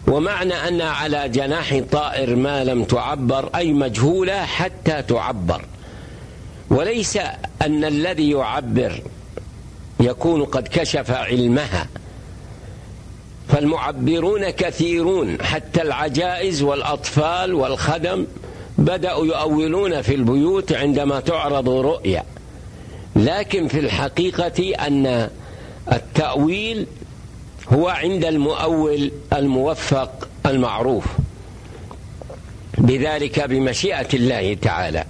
ومعنى 0.08 0.54
أن 0.54 0.82
على 0.82 1.30
جناح 1.30 1.82
طائر 1.92 2.36
ما 2.36 2.64
لم 2.64 2.84
تعبر 2.84 3.50
أي 3.56 3.74
مجهولة 3.74 4.46
حتى 4.46 5.02
تعبر. 5.02 5.62
وليس 6.70 7.18
أن 7.62 7.84
الذي 7.86 8.30
يعبر 8.32 9.02
يكون 10.00 10.46
قد 10.46 10.68
كشف 10.68 11.12
علمها 11.12 11.88
فالمعبرون 13.50 14.50
كثيرون 14.50 15.42
حتى 15.42 15.82
العجائز 15.82 16.62
والأطفال 16.62 17.54
والخدم 17.54 18.28
بدأوا 18.78 19.26
يؤولون 19.26 20.02
في 20.02 20.16
البيوت 20.16 20.74
عندما 20.74 21.20
تعرض 21.20 21.70
رؤيا. 21.70 22.24
لكن 23.16 23.68
في 23.68 23.80
الحقيقة 23.80 24.88
أن 24.88 25.30
التأويل 25.92 26.88
هو 27.74 27.88
عند 27.88 28.26
المؤول 28.26 29.12
الموفق 29.34 30.28
المعروف 30.46 31.06
بذلك 32.78 33.40
بمشيئة 33.40 34.08
الله 34.14 34.54
تعالى. 34.54 35.06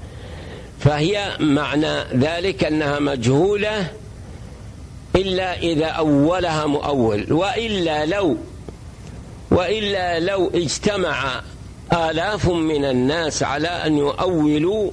فهي 0.85 1.37
معنى 1.39 2.03
ذلك 2.13 2.63
أنها 2.63 2.99
مجهولة 2.99 3.87
إلا 5.15 5.57
إذا 5.57 5.85
أولها 5.85 6.65
مؤول 6.65 7.33
وإلا 7.33 8.05
لو 8.05 8.37
وإلا 9.51 10.19
لو 10.19 10.51
اجتمع 10.55 11.41
آلاف 11.93 12.49
من 12.49 12.85
الناس 12.85 13.43
على 13.43 13.67
أن 13.67 13.97
يؤولوا 13.97 14.91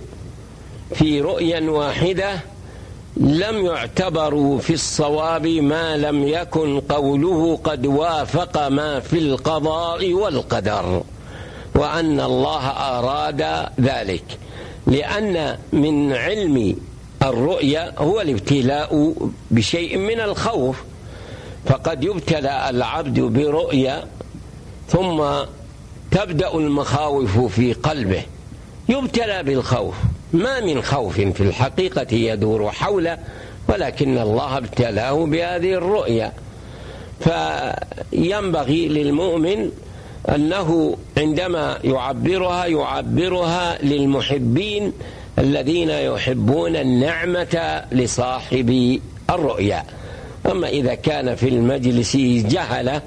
في 0.94 1.20
رؤيا 1.20 1.70
واحدة 1.70 2.40
لم 3.16 3.66
يعتبروا 3.66 4.58
في 4.58 4.72
الصواب 4.72 5.46
ما 5.46 5.96
لم 5.96 6.28
يكن 6.28 6.80
قوله 6.80 7.58
قد 7.64 7.86
وافق 7.86 8.68
ما 8.68 9.00
في 9.00 9.18
القضاء 9.18 10.12
والقدر 10.12 11.02
وأن 11.74 12.20
الله 12.20 12.66
أراد 12.68 13.68
ذلك. 13.80 14.24
لأن 14.86 15.58
من 15.72 16.12
علم 16.12 16.76
الرؤيا 17.22 17.92
هو 17.98 18.20
الابتلاء 18.20 19.14
بشيء 19.50 19.98
من 19.98 20.20
الخوف. 20.20 20.82
فقد 21.66 22.04
يبتلى 22.04 22.70
العبد 22.70 23.20
برؤيا 23.20 24.04
ثم 24.88 25.22
تبدأ 26.10 26.54
المخاوف 26.54 27.38
في 27.38 27.72
قلبه. 27.72 28.22
يبتلى 28.88 29.42
بالخوف. 29.42 29.94
ما 30.32 30.60
من 30.60 30.82
خوف 30.82 31.20
في 31.20 31.40
الحقيقة 31.40 32.14
يدور 32.14 32.70
حوله 32.70 33.18
ولكن 33.68 34.18
الله 34.18 34.56
ابتلاه 34.56 35.26
بهذه 35.26 35.72
الرؤيا. 35.74 36.32
فينبغي 37.20 38.88
للمؤمن 38.88 39.70
أنه 40.28 40.96
عندما 41.18 41.78
يعبرها 41.84 42.66
يعبرها 42.66 43.82
للمحبين 43.82 44.92
الذين 45.38 45.90
يحبون 45.90 46.76
النعمة 46.76 47.84
لصاحب 47.92 49.00
الرؤيا. 49.30 49.84
أما 50.50 50.68
إذا 50.68 50.94
كان 50.94 51.34
في 51.34 51.48
المجلس 51.48 52.16
جهلة 52.16 53.02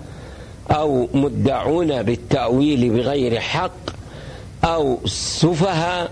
أو 0.71 1.10
مدعون 1.13 2.04
بالتأويل 2.04 2.89
بغير 2.89 3.39
حق 3.39 3.71
أو 4.63 4.99
سفهاء 5.06 6.12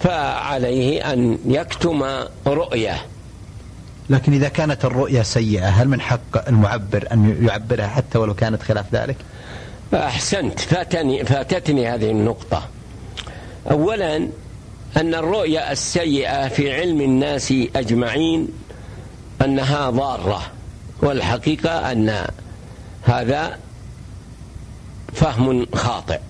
فعليه 0.00 1.12
أن 1.12 1.38
يكتم 1.46 2.04
رؤية 2.46 2.96
لكن 4.10 4.32
إذا 4.32 4.48
كانت 4.48 4.84
الرؤيا 4.84 5.22
سيئة 5.22 5.68
هل 5.68 5.88
من 5.88 6.00
حق 6.00 6.48
المعبر 6.48 7.08
أن 7.12 7.46
يعبرها 7.48 7.86
حتى 7.86 8.18
ولو 8.18 8.34
كانت 8.34 8.62
خلاف 8.62 8.94
ذلك؟ 8.94 9.16
أحسنت. 9.94 10.60
فاتني 10.60 11.24
فاتتني 11.24 11.88
هذه 11.88 12.10
النقطة. 12.10 12.68
أولا 13.70 14.16
أن 14.96 15.14
الرؤيا 15.14 15.72
السيئة 15.72 16.48
في 16.48 16.74
علم 16.74 17.00
الناس 17.00 17.54
أجمعين 17.76 18.48
أنها 19.44 19.90
ضارة 19.90 20.42
والحقيقة 21.02 21.92
أن 21.92 22.26
هذا 23.02 23.58
فهم 25.12 25.66
خاطئ. 25.74 26.20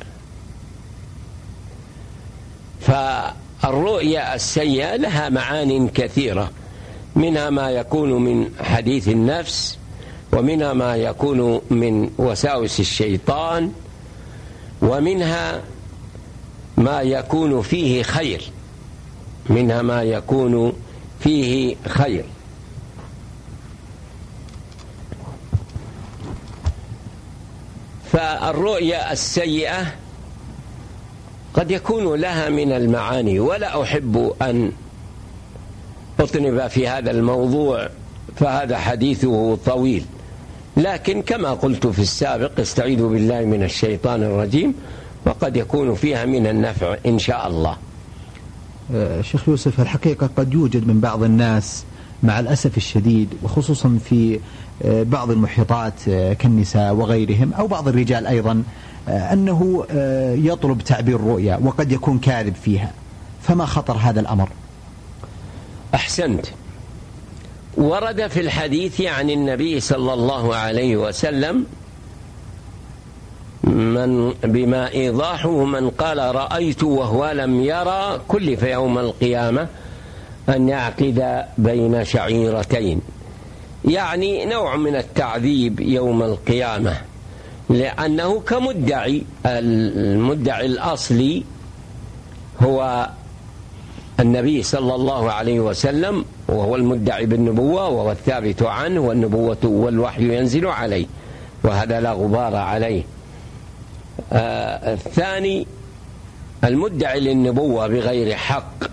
فالرؤيا 2.80 4.34
السيئة 4.34 4.96
لها 4.96 5.28
معان 5.28 5.88
كثيرة 5.88 6.50
منها 7.16 7.50
ما 7.50 7.70
يكون 7.70 8.12
من 8.12 8.50
حديث 8.60 9.08
النفس 9.08 9.78
ومنها 10.32 10.72
ما 10.72 10.96
يكون 10.96 11.60
من 11.70 12.10
وساوس 12.18 12.80
الشيطان 12.80 13.72
ومنها 14.82 15.62
ما 16.76 17.02
يكون 17.02 17.62
فيه 17.62 18.02
خير 18.02 18.50
منها 19.50 19.82
ما 19.82 20.02
يكون 20.02 20.72
فيه 21.20 21.76
خير. 21.88 22.24
فالرؤيا 28.12 29.12
السيئة 29.12 29.86
قد 31.54 31.70
يكون 31.70 32.20
لها 32.20 32.48
من 32.48 32.72
المعاني 32.72 33.40
ولا 33.40 33.82
أحب 33.82 34.34
أن 34.42 34.72
أطنب 36.20 36.66
في 36.66 36.88
هذا 36.88 37.10
الموضوع 37.10 37.88
فهذا 38.36 38.78
حديثه 38.78 39.58
طويل. 39.66 40.04
لكن 40.76 41.22
كما 41.22 41.50
قلت 41.50 41.86
في 41.86 41.98
السابق 41.98 42.60
استعيذوا 42.60 43.10
بالله 43.10 43.44
من 43.44 43.62
الشيطان 43.62 44.22
الرجيم 44.22 44.74
وقد 45.26 45.56
يكون 45.56 45.94
فيها 45.94 46.24
من 46.24 46.46
النفع 46.46 46.96
إن 47.06 47.18
شاء 47.18 47.46
الله. 47.46 47.76
أه، 48.94 49.20
شيخ 49.20 49.48
يوسف 49.48 49.80
الحقيقة 49.80 50.30
قد 50.36 50.54
يوجد 50.54 50.86
من 50.86 51.00
بعض 51.00 51.22
الناس 51.22 51.84
مع 52.22 52.40
الأسف 52.40 52.76
الشديد 52.76 53.28
وخصوصا 53.42 53.98
في 54.04 54.40
آه، 54.84 55.02
بعض 55.02 55.30
المحيطات 55.30 56.08
آه، 56.08 56.32
كالنساء 56.32 56.94
وغيرهم 56.94 57.52
أو 57.52 57.66
بعض 57.66 57.88
الرجال 57.88 58.26
أيضا 58.26 58.62
آه، 59.08 59.32
أنه 59.32 59.84
يطلب 60.34 60.82
تعبير 60.82 61.20
رؤيا 61.20 61.60
وقد 61.62 61.92
يكون 61.92 62.18
كاذب 62.18 62.54
فيها 62.54 62.92
فما 63.42 63.66
خطر 63.66 63.96
هذا 63.96 64.20
الأمر؟ 64.20 64.48
أحسنت. 65.94 66.46
ورد 67.78 68.26
في 68.26 68.40
الحديث 68.40 69.00
عن 69.00 69.30
النبي 69.30 69.80
صلى 69.80 70.12
الله 70.14 70.56
عليه 70.56 70.96
وسلم 70.96 71.64
من 73.64 74.32
بما 74.32 74.92
إيضاحه 74.92 75.64
من 75.64 75.90
قال 75.90 76.34
رأيت 76.34 76.82
وهو 76.82 77.30
لم 77.30 77.60
يرى 77.60 78.20
كلف 78.28 78.62
يوم 78.62 78.98
القيامة 78.98 79.68
أن 80.48 80.68
يعقد 80.68 81.44
بين 81.58 82.04
شعيرتين. 82.04 83.00
يعني 83.84 84.44
نوع 84.44 84.76
من 84.76 84.96
التعذيب 84.96 85.80
يوم 85.80 86.22
القيامة 86.22 86.96
لأنه 87.70 88.40
كمدعي 88.40 89.22
المدعي 89.46 90.66
الأصلي 90.66 91.44
هو 92.62 93.08
النبي 94.20 94.62
صلى 94.62 94.94
الله 94.94 95.32
عليه 95.32 95.60
وسلم 95.60 96.24
وهو 96.48 96.76
المدعي 96.76 97.26
بالنبوة 97.26 97.88
وهو 97.88 98.10
الثابت 98.10 98.62
عنه 98.62 99.00
والنبوة 99.00 99.58
والوحي 99.64 100.38
ينزل 100.38 100.66
عليه 100.66 101.06
وهذا 101.64 102.00
لا 102.00 102.12
غبار 102.12 102.56
عليه. 102.56 103.02
آه 104.32 104.92
الثاني 104.92 105.66
المدعي 106.64 107.20
للنبوة 107.20 107.86
بغير 107.86 108.36
حق. 108.36 108.84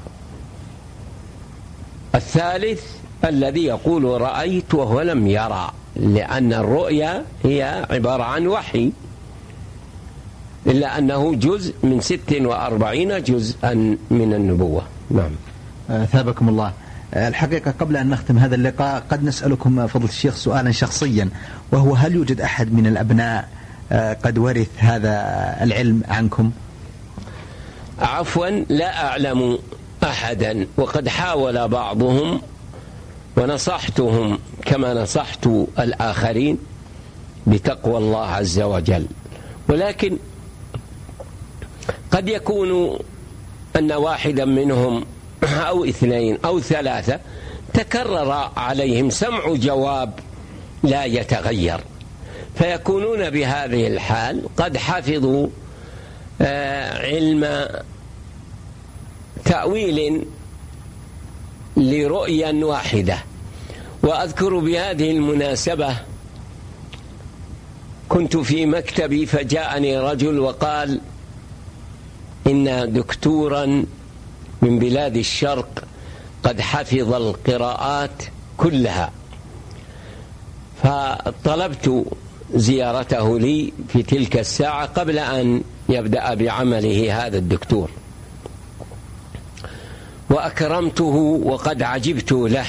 الثالث 2.16 2.84
الذي 3.26 3.64
يقول 3.64 4.22
رأيت 4.22 4.74
وهو 4.74 5.02
لم 5.02 5.28
يرى 5.28 5.72
لأن 5.96 6.54
الرؤيا 6.54 7.26
هي 7.44 7.86
عبارة 7.90 8.24
عن 8.24 8.48
وحي 8.48 8.92
إلا 10.68 10.98
أنه 10.98 11.36
جزء 11.36 11.74
من 11.84 12.02
ست 12.02 12.42
وأربعين 12.42 13.24
جزءا 13.24 13.74
من 14.12 14.34
النبوة. 14.34 14.82
نعم. 15.12 15.32
آه، 15.90 16.06
ثابكم 16.06 16.50
الله. 16.50 16.74
آه، 17.14 17.28
الحقيقة 17.28 17.74
قبل 17.80 17.98
أن 17.98 18.10
نختم 18.10 18.38
هذا 18.38 18.56
اللقاء 18.56 19.04
قد 19.12 19.24
نسألكم 19.24 19.88
فضل 19.88 20.06
الشيخ 20.06 20.36
سؤالا 20.36 20.72
شخصيا 20.72 21.30
وهو 21.72 21.94
هل 21.96 22.16
يوجد 22.16 22.42
أحد 22.42 22.74
من 22.74 22.88
الأبناء 22.88 23.50
آه، 23.92 24.14
قد 24.14 24.38
ورث 24.38 24.70
هذا 24.78 25.14
العلم 25.62 26.02
عنكم؟ 26.08 26.52
عفوا 28.02 28.48
لا 28.70 29.06
أعلم 29.08 29.60
أحدا 30.04 30.68
وقد 30.78 31.08
حاول 31.08 31.68
بعضهم 31.68 32.42
ونصحتهم 33.38 34.40
كما 34.66 34.94
نصحت 34.94 35.48
الآخرين 35.80 36.58
بتقوى 37.48 37.98
الله 37.98 38.26
عز 38.26 38.60
وجل. 38.60 39.06
ولكن 39.70 40.18
قد 42.12 42.28
يكون 42.30 43.00
أن 43.76 43.92
واحدا 43.92 44.46
منهم 44.46 45.06
أو 45.44 45.86
اثنين 45.86 46.38
أو 46.46 46.60
ثلاثة 46.60 47.20
تكرر 47.74 48.52
عليهم 48.58 49.10
سمع 49.10 49.54
جواب 49.54 50.20
لا 50.84 51.06
يتغير. 51.06 51.80
فيكونون 52.56 53.30
بهذه 53.30 53.88
الحال 53.88 54.42
قد 54.58 54.78
حفظوا 54.78 55.48
آه، 56.42 56.98
علم 56.98 57.68
تأويل 59.46 60.26
لرؤيا 61.78 62.66
واحدة. 62.66 63.18
وأذكر 64.04 64.60
بهذه 64.60 65.12
المناسبة 65.12 65.96
كنت 68.10 68.38
في 68.38 68.66
مكتبي 68.66 69.26
فجاءني 69.26 69.98
رجل 70.00 70.40
وقال 70.40 71.00
إن 72.48 72.94
دكتورا 72.94 73.86
من 74.62 74.80
بلاد 74.80 75.18
الشرق 75.18 75.84
قد 76.44 76.62
حفظ 76.62 77.14
القراءات 77.14 78.24
كلها. 78.58 79.12
فطلبت 80.84 82.06
زيارته 82.54 83.40
لي 83.40 83.74
في 83.90 84.04
تلك 84.04 84.38
الساعة 84.38 84.86
قبل 84.86 85.20
أن 85.20 85.64
يبدأ 85.90 86.34
بعمله 86.34 87.26
هذا 87.26 87.38
الدكتور. 87.38 87.90
وأكرمته 90.30 91.42
وقد 91.44 91.82
عجبت 91.82 92.32
له. 92.32 92.66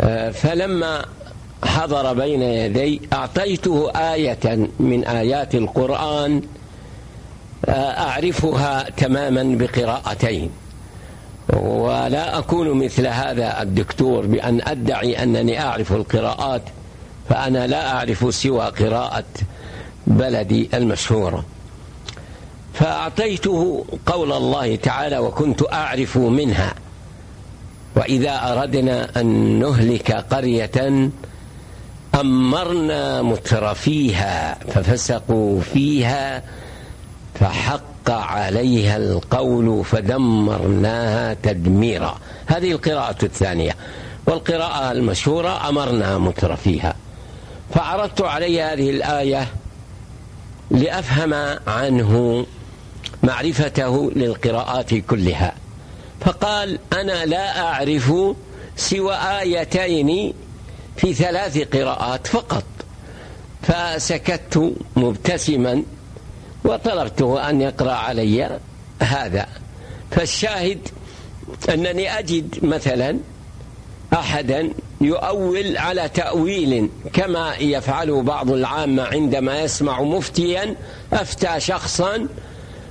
آه، 0.00 0.30
فلما 0.30 1.04
حضر 1.64 2.12
بين 2.12 2.42
يدي 2.42 3.00
أعطيته 3.12 3.90
آية 3.90 4.68
من 4.80 5.04
آيات 5.04 5.54
القرآن 5.54 6.42
أعرفها 7.68 8.90
تماما 8.90 9.56
بقراءتين. 9.58 10.50
ولا 11.52 12.38
أكون 12.38 12.84
مثل 12.84 13.06
هذا 13.06 13.62
الدكتور 13.62 14.26
بأن 14.26 14.60
أدعي 14.62 15.22
أنني 15.22 15.60
أعرف 15.60 15.92
القراءات 15.92 16.62
فأنا 17.28 17.66
لا 17.66 17.92
أعرف 17.92 18.34
سوى 18.34 18.64
قراءة 18.66 19.24
بلدي 20.06 20.68
المشهورة. 20.74 21.44
فأعطيته 22.74 23.84
قول 24.06 24.32
الله 24.32 24.76
تعالى 24.76 25.18
وكنت 25.18 25.72
أعرف 25.72 26.18
منها. 26.18 26.74
وإذا 27.96 28.52
أردنا 28.52 29.20
أن 29.20 29.26
نهلك 29.58 30.12
قرية 30.12 31.10
أمرنا 32.14 33.22
مترفيها 33.22 34.58
ففسقوا 34.68 35.60
فيها 35.60 36.42
فحق 37.42 38.10
عليها 38.10 38.96
القول 38.96 39.84
فدمرناها 39.84 41.34
تدميرا. 41.34 42.18
هذه 42.46 42.72
القراءة 42.72 43.24
الثانية. 43.24 43.76
والقراءة 44.26 44.92
المشهورة 44.92 45.68
أمرنا 45.68 46.18
مترفيها 46.18 46.94
فعرضت 47.74 48.20
عليه 48.20 48.72
هذه 48.72 48.90
الآية 48.90 49.46
لأفهم 50.70 51.34
عنه 51.66 52.46
معرفته 53.22 54.10
للقراءات 54.16 54.94
كلها. 54.94 55.54
فقال 56.20 56.78
أنا 56.92 57.24
لا 57.24 57.62
أعرف 57.62 58.12
سوى 58.76 59.14
آيتين 59.14 60.32
في 60.96 61.14
ثلاث 61.14 61.58
قراءات 61.76 62.26
فقط. 62.26 62.64
فسكت 63.62 64.74
مبتسما 64.96 65.82
وطلبته 66.64 67.50
أن 67.50 67.60
يقرأ 67.60 67.92
علي 67.92 68.58
هذا. 69.00 69.46
فالشاهد 70.10 70.88
أنني 71.68 72.18
أجد 72.18 72.64
مثلا 72.64 73.18
أحدا 74.12 74.70
يؤول 75.00 75.76
على 75.76 76.08
تأويل 76.08 76.88
كما 77.12 77.54
يفعل 77.56 78.22
بعض 78.22 78.50
العامة 78.50 79.02
عندما 79.02 79.60
يسمع 79.60 80.02
مفتيا 80.02 80.76
أفتى 81.12 81.60
شخصا 81.60 82.28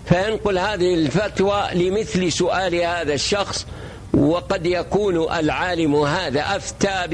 فينقل 0.06 0.58
هذه 0.58 0.94
الفتوى 0.94 1.64
لمثل 1.74 2.32
سؤال 2.32 2.76
هذا 2.76 3.14
الشخص 3.14 3.66
وقد 4.14 4.66
يكون 4.66 5.34
العالم 5.34 5.96
هذا 5.96 6.42
أفتى 6.56 7.08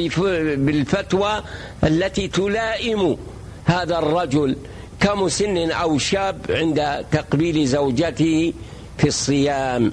بالفتوى 0.56 1.44
التي 1.84 2.28
تلائم 2.28 3.18
هذا 3.66 4.00
الرجل. 4.00 4.56
كمسن 5.00 5.72
أو 5.72 5.98
شاب 5.98 6.38
عند 6.50 7.06
تقبيل 7.12 7.68
زوجته 7.68 8.54
في 8.98 9.08
الصيام؟ 9.08 9.92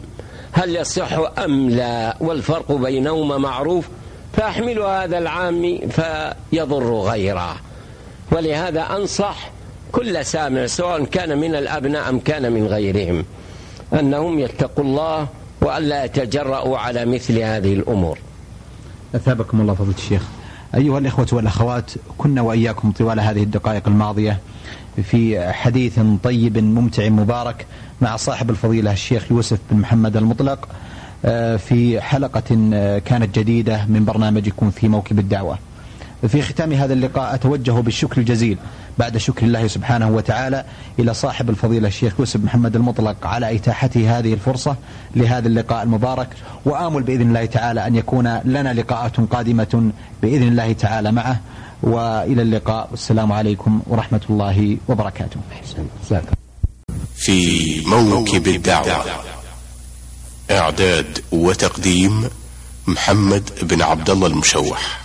هل 0.53 0.77
يصح 0.77 1.13
أم 1.39 1.71
لا؟ 1.71 2.17
والفرق 2.21 2.73
بينهما 2.73 3.39
معروف 3.39 3.89
فأحمل 4.33 4.79
هذا 4.79 5.19
العام 5.19 5.79
فيضر 5.89 6.93
غيره. 6.93 7.57
ولهذا 8.33 8.81
أنصح 8.81 9.51
كل 9.93 10.25
سامع 10.25 10.67
سواء 10.67 11.05
كان 11.05 11.39
من 11.39 11.55
الأبناء 11.55 12.09
أم 12.09 12.19
كان 12.19 12.53
من 12.53 12.67
غيرهم 12.67 13.25
أنهم 13.93 14.39
يتقوا 14.39 14.85
الله 14.85 15.29
وألا 15.61 16.05
يتجرأوا 16.05 16.79
على 16.79 17.05
مثل 17.05 17.39
هذه 17.39 17.73
الأمور. 17.73 18.19
أثابكم 19.15 19.61
الله 19.61 19.75
فضيلة 19.75 19.97
الشيخ. 19.99 20.23
أيها 20.75 20.99
الإخوة 20.99 21.27
والأخوات 21.33 21.91
كنا 22.19 22.43
وإياكم 22.43 22.93
طوال 22.93 23.21
هذه 23.21 23.43
الدقائق 23.43 23.89
الماضية 23.89 24.39
في 25.03 25.53
حديث 25.53 26.01
طيب 26.23 26.59
ممتع 26.59 27.09
مبارك 27.09 27.67
مع 28.01 28.17
صاحب 28.17 28.51
الفضيلة 28.51 28.93
الشيخ 28.93 29.31
يوسف 29.31 29.59
بن 29.71 29.81
محمد 29.81 30.17
المطلق 30.17 30.69
آه، 31.25 31.57
في 31.57 32.01
حلقة 32.01 32.71
آه، 32.75 32.99
كانت 32.99 33.39
جديدة 33.39 33.85
من 33.89 34.05
برنامجكم 34.05 34.71
في 34.71 34.89
موكب 34.89 35.19
الدعوة. 35.19 35.59
في 36.29 36.43
ختام 36.43 36.73
هذا 36.73 36.93
اللقاء 36.93 37.35
أتوجه 37.35 37.73
بالشكر 37.73 38.19
الجزيل 38.21 38.59
بعد 38.99 39.17
شكر 39.17 39.47
الله 39.47 39.67
سبحانه 39.67 40.11
وتعالى 40.11 40.65
إلى 40.99 41.15
صاحب 41.15 41.51
الفضيلة 41.51 41.89
الشيخ 41.89 42.15
يوسف 42.19 42.45
محمد 42.45 42.77
المطلق 42.77 43.27
على 43.27 43.57
إتاحته 43.57 44.19
هذه 44.19 44.35
الفرصة 44.35 44.77
لهذا 45.17 45.49
اللقاء 45.49 45.83
المبارك 45.83 46.29
وآمل 46.65 47.03
بإذن 47.03 47.29
الله 47.29 47.45
تعالى 47.45 47.87
أن 47.87 47.97
يكون 47.97 48.39
لنا 48.45 48.73
لقاءات 48.73 49.21
قادمة 49.21 49.91
بإذن 50.23 50.49
الله 50.49 50.73
تعالى 50.73 51.13
معه. 51.13 51.41
وإلى 51.85 52.43
اللقاء. 52.43 52.89
والسلام 52.91 53.33
عليكم 53.33 53.83
ورحمة 53.87 54.21
الله 54.31 54.77
وبركاته. 54.89 55.41
في 57.17 57.81
موكب 57.87 58.49
الدعوة. 58.49 59.05
إعداد 60.51 61.19
وتقديم 61.33 62.29
محمد 62.87 63.51
بن 63.63 63.83
عبد 63.83 64.11
الله 64.11 64.27
المشوح. 64.27 65.04